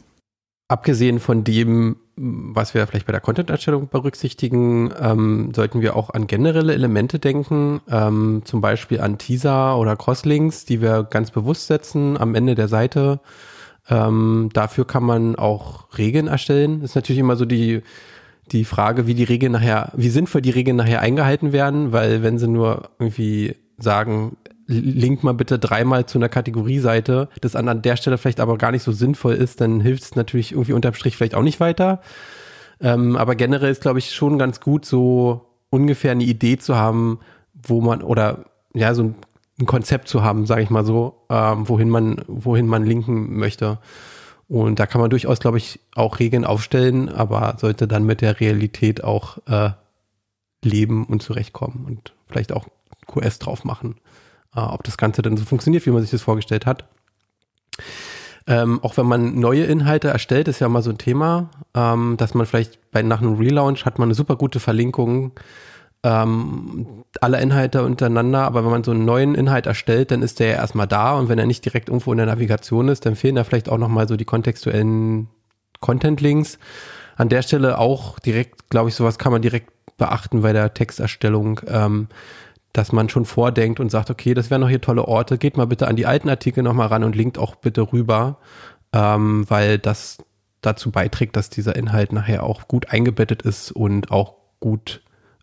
[0.67, 6.25] Abgesehen von dem, was wir vielleicht bei der Content-Erstellung berücksichtigen, ähm, sollten wir auch an
[6.25, 12.17] generelle Elemente denken, ähm, zum Beispiel an Teaser oder Crosslinks, die wir ganz bewusst setzen
[12.17, 13.19] am Ende der Seite.
[13.89, 16.81] Ähm, dafür kann man auch Regeln erstellen.
[16.81, 17.81] Das ist natürlich immer so die,
[18.51, 22.37] die Frage, wie die Regeln nachher, wie sinnvoll die Regeln nachher eingehalten werden, weil wenn
[22.37, 27.97] sie nur irgendwie sagen, link mal bitte dreimal zu einer Kategorieseite, das an, an der
[27.97, 31.17] Stelle vielleicht aber gar nicht so sinnvoll ist, dann hilft es natürlich irgendwie unterm Strich
[31.17, 32.01] vielleicht auch nicht weiter.
[32.81, 37.19] Ähm, aber generell ist, glaube ich, schon ganz gut, so ungefähr eine Idee zu haben,
[37.53, 39.15] wo man, oder ja, so ein,
[39.59, 43.79] ein Konzept zu haben, sage ich mal so, ähm, wohin man, wohin man linken möchte.
[44.47, 48.39] Und da kann man durchaus, glaube ich, auch Regeln aufstellen, aber sollte dann mit der
[48.39, 49.71] Realität auch äh,
[50.63, 52.67] leben und zurechtkommen und vielleicht auch
[53.07, 53.95] QS drauf machen
[54.55, 56.85] äh, ob das Ganze dann so funktioniert, wie man sich das vorgestellt hat.
[58.47, 62.35] Ähm, auch wenn man neue Inhalte erstellt, ist ja mal so ein Thema, ähm, dass
[62.35, 65.31] man vielleicht bei nach einem Relaunch hat man eine super gute Verlinkung
[66.05, 70.49] ähm, aller Inhalte untereinander, aber wenn man so einen neuen Inhalt erstellt, dann ist der
[70.49, 73.35] ja erstmal da und wenn er nicht direkt irgendwo in der Navigation ist, dann fehlen
[73.35, 75.29] da vielleicht auch nochmal so die kontextuellen
[75.79, 76.59] Content-Links.
[77.15, 81.61] An der Stelle auch direkt, glaube ich, sowas kann man direkt beachten bei der Texterstellung.
[81.67, 82.07] Ähm,
[82.73, 85.65] dass man schon vordenkt und sagt, okay, das wären noch hier tolle Orte, geht mal
[85.65, 88.37] bitte an die alten Artikel nochmal ran und linkt auch bitte rüber,
[88.91, 90.17] ähm, weil das
[90.59, 95.01] dazu beiträgt, dass dieser Inhalt nachher auch gut eingebettet ist und auch gut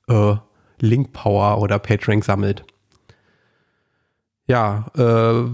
[0.08, 0.34] äh,
[0.83, 2.64] Link Power oder PageRank sammelt.
[4.47, 5.49] Ja, äh,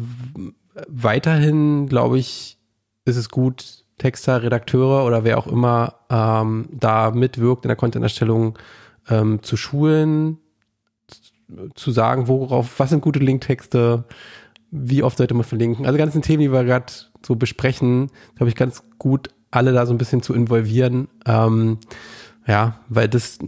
[0.89, 2.59] weiterhin glaube ich,
[3.05, 8.59] ist es gut, Texter, Redakteure oder wer auch immer ähm, da mitwirkt in der Content-Erstellung
[9.09, 10.39] ähm, zu schulen,
[11.75, 14.05] zu sagen, worauf, was sind gute Linktexte,
[14.71, 15.87] wie oft sollte man verlinken.
[15.87, 16.93] Also ganzen Themen, die wir gerade
[17.25, 21.09] so besprechen, glaube ich, ganz gut alle da so ein bisschen zu involvieren.
[21.27, 21.79] Ähm,
[22.47, 23.39] ja, weil das,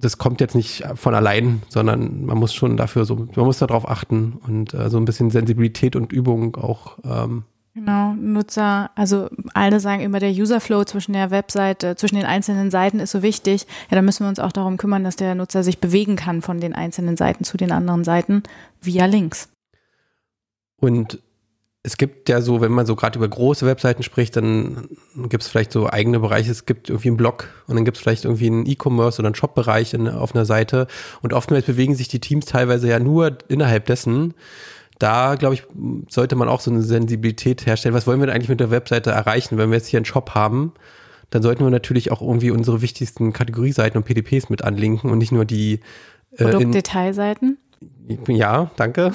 [0.00, 3.88] das kommt jetzt nicht von allein, sondern man muss schon dafür so, man muss darauf
[3.88, 7.44] achten und äh, so ein bisschen Sensibilität und Übung auch ähm,
[7.76, 13.00] Genau, Nutzer, also alle sagen immer, der Userflow zwischen der Webseite, zwischen den einzelnen Seiten
[13.00, 13.66] ist so wichtig.
[13.90, 16.60] Ja, da müssen wir uns auch darum kümmern, dass der Nutzer sich bewegen kann von
[16.60, 18.44] den einzelnen Seiten zu den anderen Seiten
[18.80, 19.48] via Links.
[20.76, 21.18] Und
[21.86, 24.88] es gibt ja so, wenn man so gerade über große Webseiten spricht, dann
[25.28, 26.50] gibt es vielleicht so eigene Bereiche.
[26.50, 29.34] Es gibt irgendwie einen Blog und dann gibt es vielleicht irgendwie einen E-Commerce oder einen
[29.34, 30.86] Shop-Bereich auf einer Seite.
[31.20, 34.34] Und oftmals bewegen sich die Teams teilweise ja nur innerhalb dessen
[34.98, 35.64] da, glaube ich,
[36.08, 37.94] sollte man auch so eine Sensibilität herstellen.
[37.94, 39.58] Was wollen wir denn eigentlich mit der Webseite erreichen?
[39.58, 40.72] Wenn wir jetzt hier einen Shop haben,
[41.30, 45.32] dann sollten wir natürlich auch irgendwie unsere wichtigsten Kategorieseiten und PDPs mit anlinken und nicht
[45.32, 45.80] nur die
[46.36, 47.58] äh, Produktdetailseiten.
[48.28, 49.12] Ja, danke.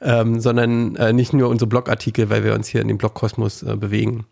[0.00, 3.76] Ähm, sondern äh, nicht nur unsere Blogartikel, weil wir uns hier in dem Blogkosmos äh,
[3.76, 4.26] bewegen.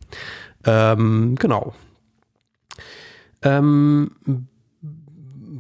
[0.65, 1.75] Ähm, genau.
[3.43, 4.11] Ähm,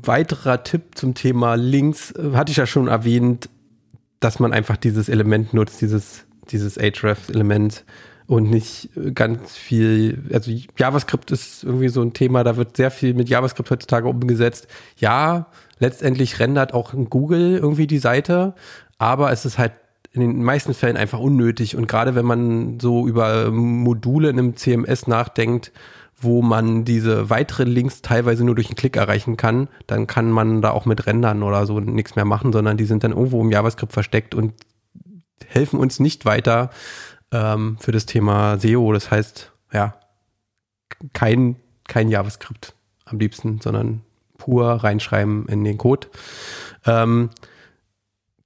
[0.03, 3.49] weiterer Tipp zum Thema Links äh, hatte ich ja schon erwähnt,
[4.21, 7.85] dass man einfach dieses Element nutzt, dieses, dieses Href-Element
[8.27, 13.15] und nicht ganz viel, also JavaScript ist irgendwie so ein Thema, da wird sehr viel
[13.15, 14.69] mit JavaScript heutzutage umgesetzt.
[14.99, 15.49] Ja,
[15.81, 18.55] letztendlich rendert auch Google irgendwie die Seite,
[19.01, 19.73] aber es ist halt
[20.13, 24.57] in den meisten Fällen einfach unnötig und gerade wenn man so über Module in einem
[24.57, 25.73] CMS nachdenkt,
[26.17, 30.61] wo man diese weiteren Links teilweise nur durch einen Klick erreichen kann, dann kann man
[30.61, 33.51] da auch mit Rendern oder so nichts mehr machen, sondern die sind dann irgendwo im
[33.51, 34.53] JavaScript versteckt und
[35.47, 36.69] helfen uns nicht weiter
[37.33, 38.93] ähm, für das Thema SEO.
[38.93, 39.95] Das heißt, ja,
[41.15, 41.57] kein,
[41.89, 42.75] kein JavaScript
[43.07, 44.03] am liebsten, sondern
[44.37, 46.09] pur reinschreiben in den Code.
[46.85, 47.31] Ähm,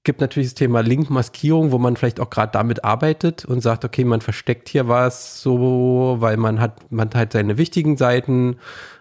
[0.04, 4.04] gibt natürlich das Thema Linkmaskierung, wo man vielleicht auch gerade damit arbeitet und sagt, okay,
[4.04, 8.56] man versteckt hier was so, weil man hat, man hat seine wichtigen Seiten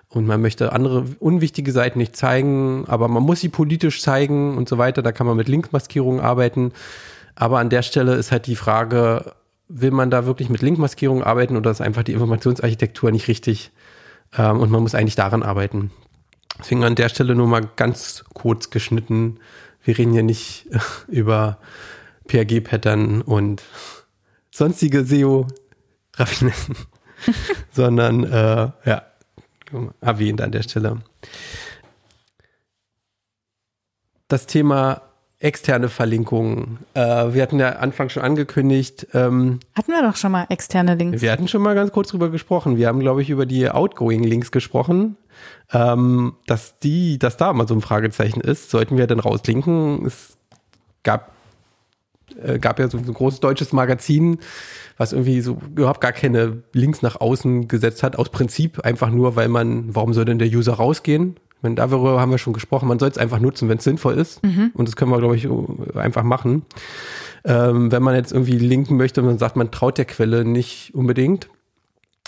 [0.08, 4.70] und man möchte andere unwichtige Seiten nicht zeigen, aber man muss sie politisch zeigen und
[4.70, 5.02] so weiter.
[5.02, 6.72] Da kann man mit Linkmaskierung arbeiten.
[7.36, 9.34] Aber an der Stelle ist halt die Frage,
[9.68, 13.72] will man da wirklich mit Linkmaskierung arbeiten oder ist einfach die Informationsarchitektur nicht richtig?
[14.38, 15.92] Ähm, und man muss eigentlich daran arbeiten.
[16.60, 19.40] Deswegen an der Stelle nur mal ganz kurz geschnitten,
[19.84, 20.68] wir reden hier nicht
[21.08, 21.58] über
[22.28, 23.64] PRG-Pattern und
[24.52, 26.76] sonstige SEO-Raffinessen,
[27.72, 29.04] sondern äh, ja,
[30.02, 31.02] erwähnt an der Stelle.
[34.28, 35.02] Das Thema
[35.44, 36.80] externe Verlinkungen.
[36.94, 39.08] Äh, wir hatten ja Anfang schon angekündigt.
[39.14, 41.22] Ähm, hatten wir doch schon mal externe Links.
[41.22, 42.78] Wir hatten schon mal ganz kurz drüber gesprochen.
[42.78, 45.18] Wir haben, glaube ich, über die Outgoing-Links gesprochen.
[45.72, 50.06] Ähm, dass die, dass da mal so ein Fragezeichen ist, sollten wir denn rauslinken?
[50.06, 50.38] Es
[51.04, 51.32] gab,
[52.42, 54.40] äh, gab ja so ein großes deutsches Magazin,
[54.98, 59.36] was irgendwie so überhaupt gar keine Links nach außen gesetzt hat, aus Prinzip einfach nur,
[59.36, 61.38] weil man, warum soll denn der User rausgehen?
[61.64, 62.88] meine, darüber haben wir schon gesprochen.
[62.88, 64.44] Man soll es einfach nutzen, wenn es sinnvoll ist.
[64.44, 64.72] Mhm.
[64.74, 65.48] Und das können wir, glaube ich,
[65.96, 66.64] einfach machen.
[67.46, 70.94] Ähm, wenn man jetzt irgendwie linken möchte und man sagt, man traut der Quelle nicht
[70.94, 71.50] unbedingt,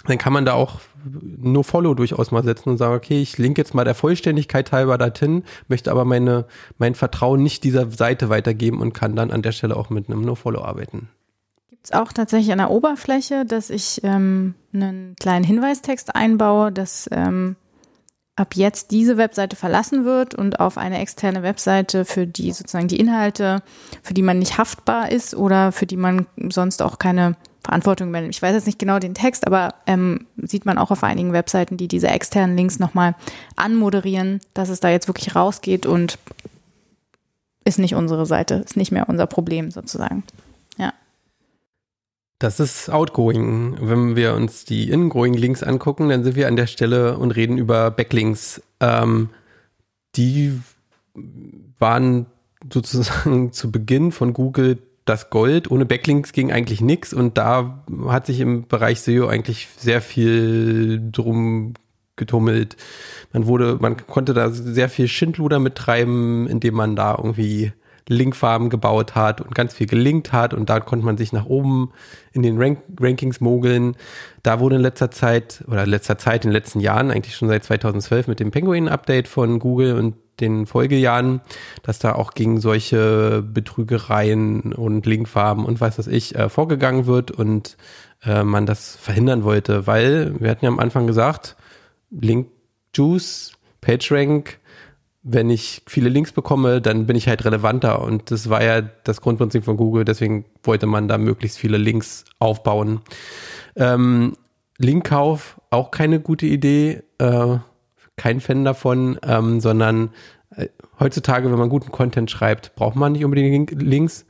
[0.03, 3.57] dann kann man da auch nur Follow durchaus mal setzen und sagen, okay, ich link
[3.57, 6.45] jetzt mal der Vollständigkeit halber dorthin, möchte aber meine,
[6.77, 10.21] mein Vertrauen nicht dieser Seite weitergeben und kann dann an der Stelle auch mit einem
[10.21, 11.09] No-Follow arbeiten.
[11.69, 17.07] Gibt es auch tatsächlich an der Oberfläche, dass ich ähm, einen kleinen Hinweistext einbaue, dass
[17.11, 17.55] ähm,
[18.35, 22.99] ab jetzt diese Webseite verlassen wird und auf eine externe Webseite, für die sozusagen die
[22.99, 23.61] Inhalte,
[24.03, 28.33] für die man nicht haftbar ist oder für die man sonst auch keine Verantwortung übernimmt.
[28.33, 31.77] Ich weiß jetzt nicht genau den Text, aber ähm, sieht man auch auf einigen Webseiten,
[31.77, 33.15] die diese externen Links nochmal
[33.55, 36.17] anmoderieren, dass es da jetzt wirklich rausgeht und
[37.65, 40.23] ist nicht unsere Seite, ist nicht mehr unser Problem sozusagen.
[40.77, 40.93] Ja.
[42.37, 43.77] Das ist outgoing.
[43.81, 47.57] Wenn wir uns die ingoing Links angucken, dann sind wir an der Stelle und reden
[47.57, 48.61] über Backlinks.
[48.79, 49.29] Ähm,
[50.15, 50.61] die
[51.79, 52.27] waren
[52.71, 55.71] sozusagen zu Beginn von Google das Gold.
[55.71, 61.01] Ohne Backlinks ging eigentlich nichts und da hat sich im Bereich SEO eigentlich sehr viel
[61.11, 61.73] drum
[62.15, 62.75] getummelt.
[63.33, 67.73] Man wurde, man konnte da sehr viel Schindluder mittreiben, indem man da irgendwie
[68.07, 71.91] Linkfarben gebaut hat und ganz viel gelinkt hat und da konnte man sich nach oben
[72.33, 73.95] in den Rank Rankings mogeln.
[74.43, 77.47] Da wurde in letzter Zeit oder in letzter Zeit, in den letzten Jahren, eigentlich schon
[77.47, 81.41] seit 2012 mit dem Penguin-Update von Google und den Folgejahren,
[81.83, 87.31] dass da auch gegen solche Betrügereien und Linkfarben und was weiß ich äh, vorgegangen wird
[87.31, 87.77] und
[88.23, 91.55] äh, man das verhindern wollte, weil wir hatten ja am Anfang gesagt,
[92.11, 92.47] Link
[92.93, 94.59] Juice, PageRank,
[95.27, 98.01] wenn ich viele Links bekomme, dann bin ich halt relevanter.
[98.01, 100.05] Und das war ja das Grundprinzip von Google.
[100.05, 103.01] Deswegen wollte man da möglichst viele Links aufbauen.
[103.75, 104.37] Ähm,
[104.77, 107.01] Linkkauf, auch keine gute Idee.
[107.17, 107.57] Äh,
[108.17, 110.11] kein Fan davon, ähm, sondern
[110.55, 110.67] äh,
[110.99, 114.25] heutzutage, wenn man guten Content schreibt, braucht man nicht unbedingt Links.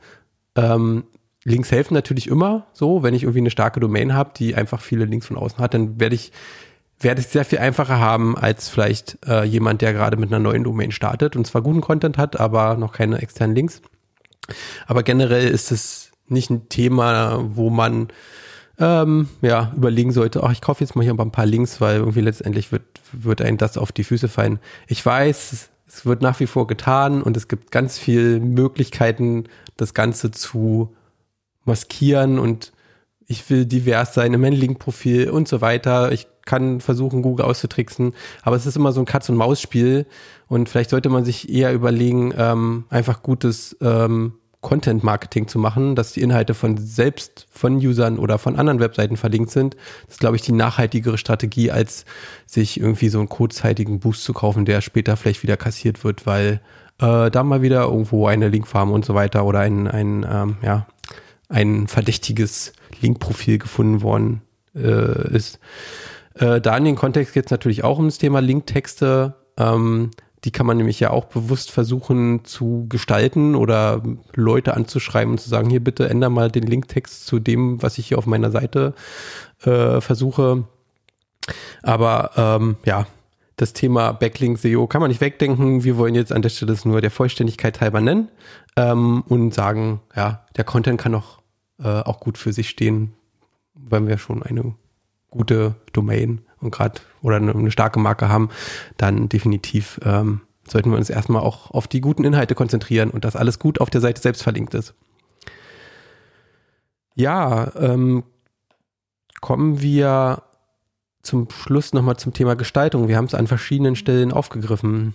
[0.54, 1.04] Ähm,
[1.44, 3.02] Links helfen natürlich immer so.
[3.02, 6.00] Wenn ich irgendwie eine starke Domain habe, die einfach viele Links von außen hat, dann
[6.00, 6.32] werde ich
[6.98, 10.64] werde ich sehr viel einfacher haben als vielleicht äh, jemand, der gerade mit einer neuen
[10.64, 13.82] Domain startet und zwar guten Content hat, aber noch keine externen Links.
[14.86, 18.08] Aber generell ist es nicht ein Thema, wo man
[18.78, 22.20] ähm, ja überlegen sollte, ach, ich kaufe jetzt mal hier ein paar Links, weil irgendwie
[22.20, 24.58] letztendlich wird, wird einem das auf die Füße fallen.
[24.86, 29.44] Ich weiß, es wird nach wie vor getan und es gibt ganz viele Möglichkeiten,
[29.76, 30.94] das Ganze zu
[31.64, 32.72] maskieren und
[33.26, 36.12] ich will divers sein in meinem Link-Profil und so weiter.
[36.12, 40.06] Ich kann versuchen, Google auszutricksen, aber es ist immer so ein Katz-und-Maus-Spiel
[40.46, 44.34] und vielleicht sollte man sich eher überlegen, ähm, einfach gutes ähm,
[44.66, 49.50] Content-Marketing zu machen, dass die Inhalte von selbst von Usern oder von anderen Webseiten verlinkt
[49.50, 49.76] sind.
[50.06, 52.04] Das ist, glaube ich, die nachhaltigere Strategie, als
[52.46, 56.60] sich irgendwie so einen kurzzeitigen Boost zu kaufen, der später vielleicht wieder kassiert wird, weil
[57.00, 60.88] äh, da mal wieder irgendwo eine Linkfarm und so weiter oder ein, ein ähm, ja,
[61.48, 64.42] ein verdächtiges Linkprofil gefunden worden
[64.74, 65.60] äh, ist.
[66.34, 69.36] Äh, da in den Kontext geht es natürlich auch um das Thema Linktexte.
[69.58, 70.10] Ähm,
[70.46, 74.00] die kann man nämlich ja auch bewusst versuchen zu gestalten oder
[74.32, 78.06] Leute anzuschreiben und zu sagen, hier bitte ändere mal den Linktext zu dem, was ich
[78.06, 78.94] hier auf meiner Seite
[79.64, 80.62] äh, versuche.
[81.82, 83.08] Aber ähm, ja,
[83.56, 85.82] das Thema Backlink SEO kann man nicht wegdenken.
[85.82, 88.28] Wir wollen jetzt an der Stelle es nur der Vollständigkeit halber nennen
[88.76, 91.40] ähm, und sagen, ja, der Content kann auch,
[91.82, 93.14] äh, auch gut für sich stehen,
[93.74, 94.76] wenn wir schon eine
[95.28, 98.50] gute Domain und gerade oder eine, eine, starke Marke haben,
[98.96, 103.36] dann definitiv ähm, sollten wir uns erstmal auch auf die guten Inhalte konzentrieren und dass
[103.36, 104.94] alles gut auf der Seite selbst verlinkt ist.
[107.14, 108.24] Ja, ähm,
[109.40, 110.42] kommen wir
[111.22, 113.08] zum Schluss nochmal zum Thema Gestaltung.
[113.08, 115.14] Wir haben es an verschiedenen Stellen aufgegriffen.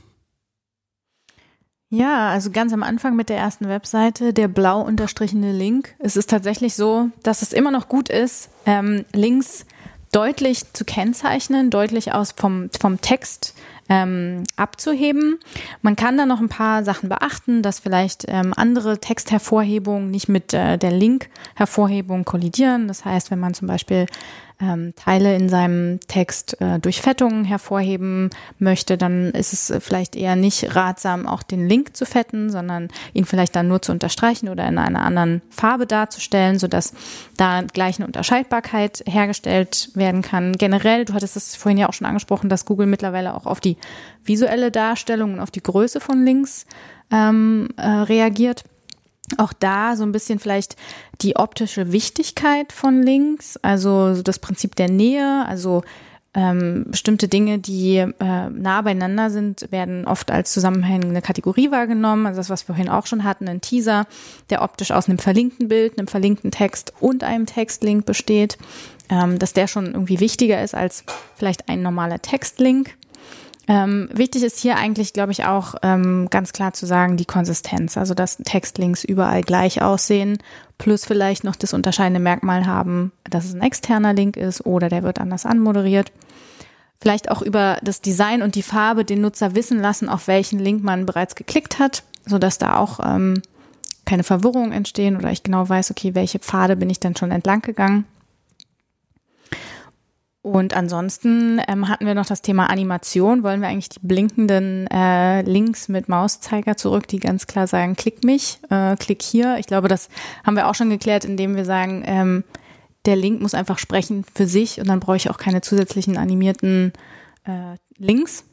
[1.89, 5.93] Ja, also ganz am Anfang mit der ersten Webseite, der blau unterstrichene Link.
[5.99, 9.65] Es ist tatsächlich so, dass es immer noch gut ist, ähm, Links
[10.12, 13.55] deutlich zu kennzeichnen, deutlich aus vom, vom Text
[13.89, 15.39] ähm, abzuheben.
[15.82, 20.53] Man kann da noch ein paar Sachen beachten, dass vielleicht ähm, andere Texthervorhebungen nicht mit
[20.53, 22.88] äh, der Link-Hervorhebung kollidieren.
[22.88, 24.05] Das heißt, wenn man zum Beispiel
[24.62, 30.36] ähm, Teile in seinem Text äh, durch Fettungen hervorheben möchte, dann ist es vielleicht eher
[30.36, 34.68] nicht ratsam, auch den Link zu fetten, sondern ihn vielleicht dann nur zu unterstreichen oder
[34.68, 36.93] in einer anderen Farbe darzustellen, sodass
[37.38, 40.53] da gleich eine Unterscheidbarkeit hergestellt werden kann.
[40.53, 43.78] Generell, du hattest es vorhin ja auch schon angesprochen, dass Google mittlerweile auch auf die
[44.24, 46.66] visuelle Darstellung und auf die Größe von Links
[47.12, 48.64] ähm, äh, reagiert
[49.38, 50.75] auch da so ein bisschen vielleicht
[51.21, 55.84] die optische Wichtigkeit von Links, also das Prinzip der Nähe, also
[56.34, 62.25] ähm, bestimmte Dinge, die äh, nah beieinander sind, werden oft als zusammenhängende Kategorie wahrgenommen.
[62.25, 64.07] Also das, was wir vorhin auch schon hatten, ein Teaser,
[64.49, 68.57] der optisch aus einem verlinkten Bild, einem verlinkten Text und einem Textlink besteht,
[69.09, 71.03] ähm, dass der schon irgendwie wichtiger ist als
[71.36, 72.95] vielleicht ein normaler Textlink.
[73.68, 77.95] Ähm, wichtig ist hier eigentlich, glaube ich, auch ähm, ganz klar zu sagen, die Konsistenz.
[77.95, 80.39] Also, dass Textlinks überall gleich aussehen,
[80.78, 85.03] plus vielleicht noch das unterscheidende Merkmal haben, dass es ein externer Link ist oder der
[85.03, 86.12] wird anders anmoderiert.
[86.99, 90.84] Vielleicht auch über das Design und die Farbe den Nutzer wissen lassen, auf welchen Link
[90.84, 93.41] man bereits geklickt hat, sodass da auch ähm,
[94.05, 97.62] keine Verwirrung entstehen oder ich genau weiß, okay, welche Pfade bin ich denn schon entlang
[97.62, 98.05] gegangen.
[100.43, 103.43] Und ansonsten ähm, hatten wir noch das Thema Animation.
[103.43, 108.23] Wollen wir eigentlich die blinkenden äh, Links mit Mauszeiger zurück, die ganz klar sagen, klick
[108.23, 109.57] mich, äh, klick hier.
[109.59, 110.09] Ich glaube, das
[110.43, 112.43] haben wir auch schon geklärt, indem wir sagen, ähm,
[113.05, 116.93] der Link muss einfach sprechen für sich und dann brauche ich auch keine zusätzlichen animierten
[117.45, 118.43] äh, Links.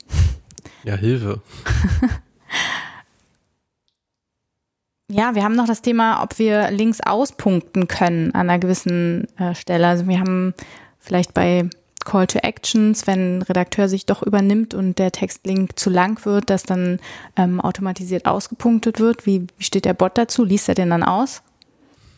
[0.85, 1.41] Ja, Hilfe.
[5.11, 9.55] Ja, wir haben noch das Thema, ob wir Links auspunkten können an einer gewissen äh,
[9.55, 9.87] Stelle.
[9.87, 10.53] Also wir haben
[11.09, 11.69] vielleicht bei
[12.05, 16.49] Call to Actions, wenn ein Redakteur sich doch übernimmt und der Textlink zu lang wird,
[16.49, 17.01] dass dann
[17.37, 19.27] ähm, automatisiert ausgepunktet wird.
[19.27, 20.45] Wie, wie steht der Bot dazu?
[20.45, 21.43] Liest er den dann aus?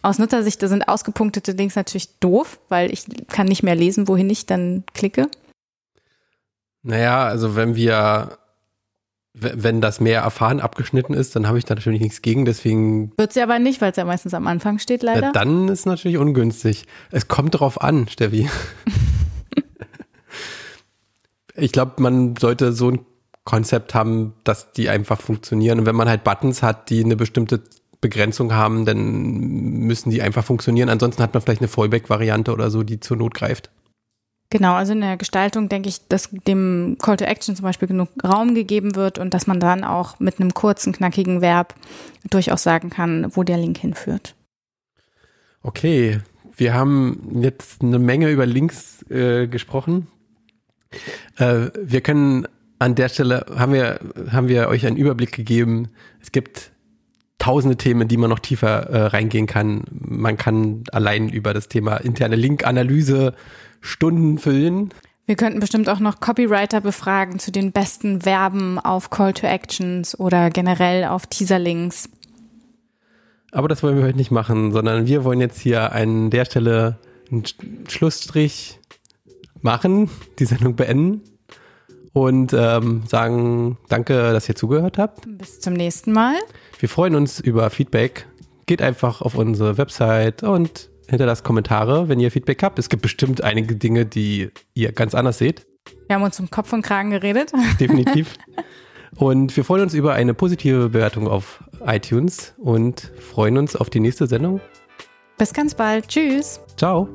[0.02, 4.46] Aus Nutzersicht sind ausgepunktete Links natürlich doof, weil ich kann nicht mehr lesen, wohin ich
[4.46, 5.28] dann klicke.
[6.82, 8.38] Naja, also wenn wir,
[9.32, 13.12] wenn das mehr erfahren abgeschnitten ist, dann habe ich da natürlich nichts gegen, deswegen.
[13.16, 15.26] Wird sie aber nicht, weil es ja meistens am Anfang steht, leider.
[15.26, 16.86] Ja, dann ist natürlich ungünstig.
[17.10, 18.48] Es kommt drauf an, Steffi.
[21.54, 23.00] ich glaube, man sollte so ein
[23.44, 25.80] Konzept haben, dass die einfach funktionieren.
[25.80, 27.62] Und wenn man halt Buttons hat, die eine bestimmte
[28.00, 30.88] Begrenzung haben, dann müssen die einfach funktionieren.
[30.88, 33.70] Ansonsten hat man vielleicht eine Fallback-Variante oder so, die zur Not greift.
[34.50, 38.08] Genau, also in der Gestaltung denke ich, dass dem Call to Action zum Beispiel genug
[38.24, 41.74] Raum gegeben wird und dass man dann auch mit einem kurzen, knackigen Verb
[42.28, 44.34] durchaus sagen kann, wo der Link hinführt.
[45.62, 46.18] Okay,
[46.56, 50.08] wir haben jetzt eine Menge über Links äh, gesprochen.
[51.36, 52.48] Äh, wir können
[52.80, 54.00] an der Stelle, haben wir,
[54.32, 55.90] haben wir euch einen Überblick gegeben.
[56.20, 56.72] Es gibt
[57.38, 59.84] tausende Themen, die man noch tiefer äh, reingehen kann.
[59.90, 63.34] Man kann allein über das Thema interne Link-Analyse
[63.80, 64.92] Stunden füllen.
[65.26, 70.18] Wir könnten bestimmt auch noch Copywriter befragen zu den besten Verben auf Call to Actions
[70.18, 72.08] oder generell auf Teaser-Links.
[73.52, 76.98] Aber das wollen wir heute nicht machen, sondern wir wollen jetzt hier an der Stelle
[77.30, 77.44] einen
[77.88, 78.78] Schlussstrich
[79.62, 81.22] machen, die Sendung beenden
[82.12, 85.26] und ähm, sagen danke, dass ihr zugehört habt.
[85.38, 86.36] Bis zum nächsten Mal.
[86.78, 88.26] Wir freuen uns über Feedback.
[88.66, 92.78] Geht einfach auf unsere Website und hinterlasst Kommentare, wenn ihr Feedback habt.
[92.78, 95.66] Es gibt bestimmt einige Dinge, die ihr ganz anders seht.
[96.06, 97.52] Wir haben uns um Kopf und Kragen geredet.
[97.80, 98.34] Definitiv.
[99.16, 104.00] Und wir freuen uns über eine positive Bewertung auf iTunes und freuen uns auf die
[104.00, 104.60] nächste Sendung.
[105.36, 106.08] Bis ganz bald.
[106.08, 106.60] Tschüss.
[106.76, 107.08] Ciao.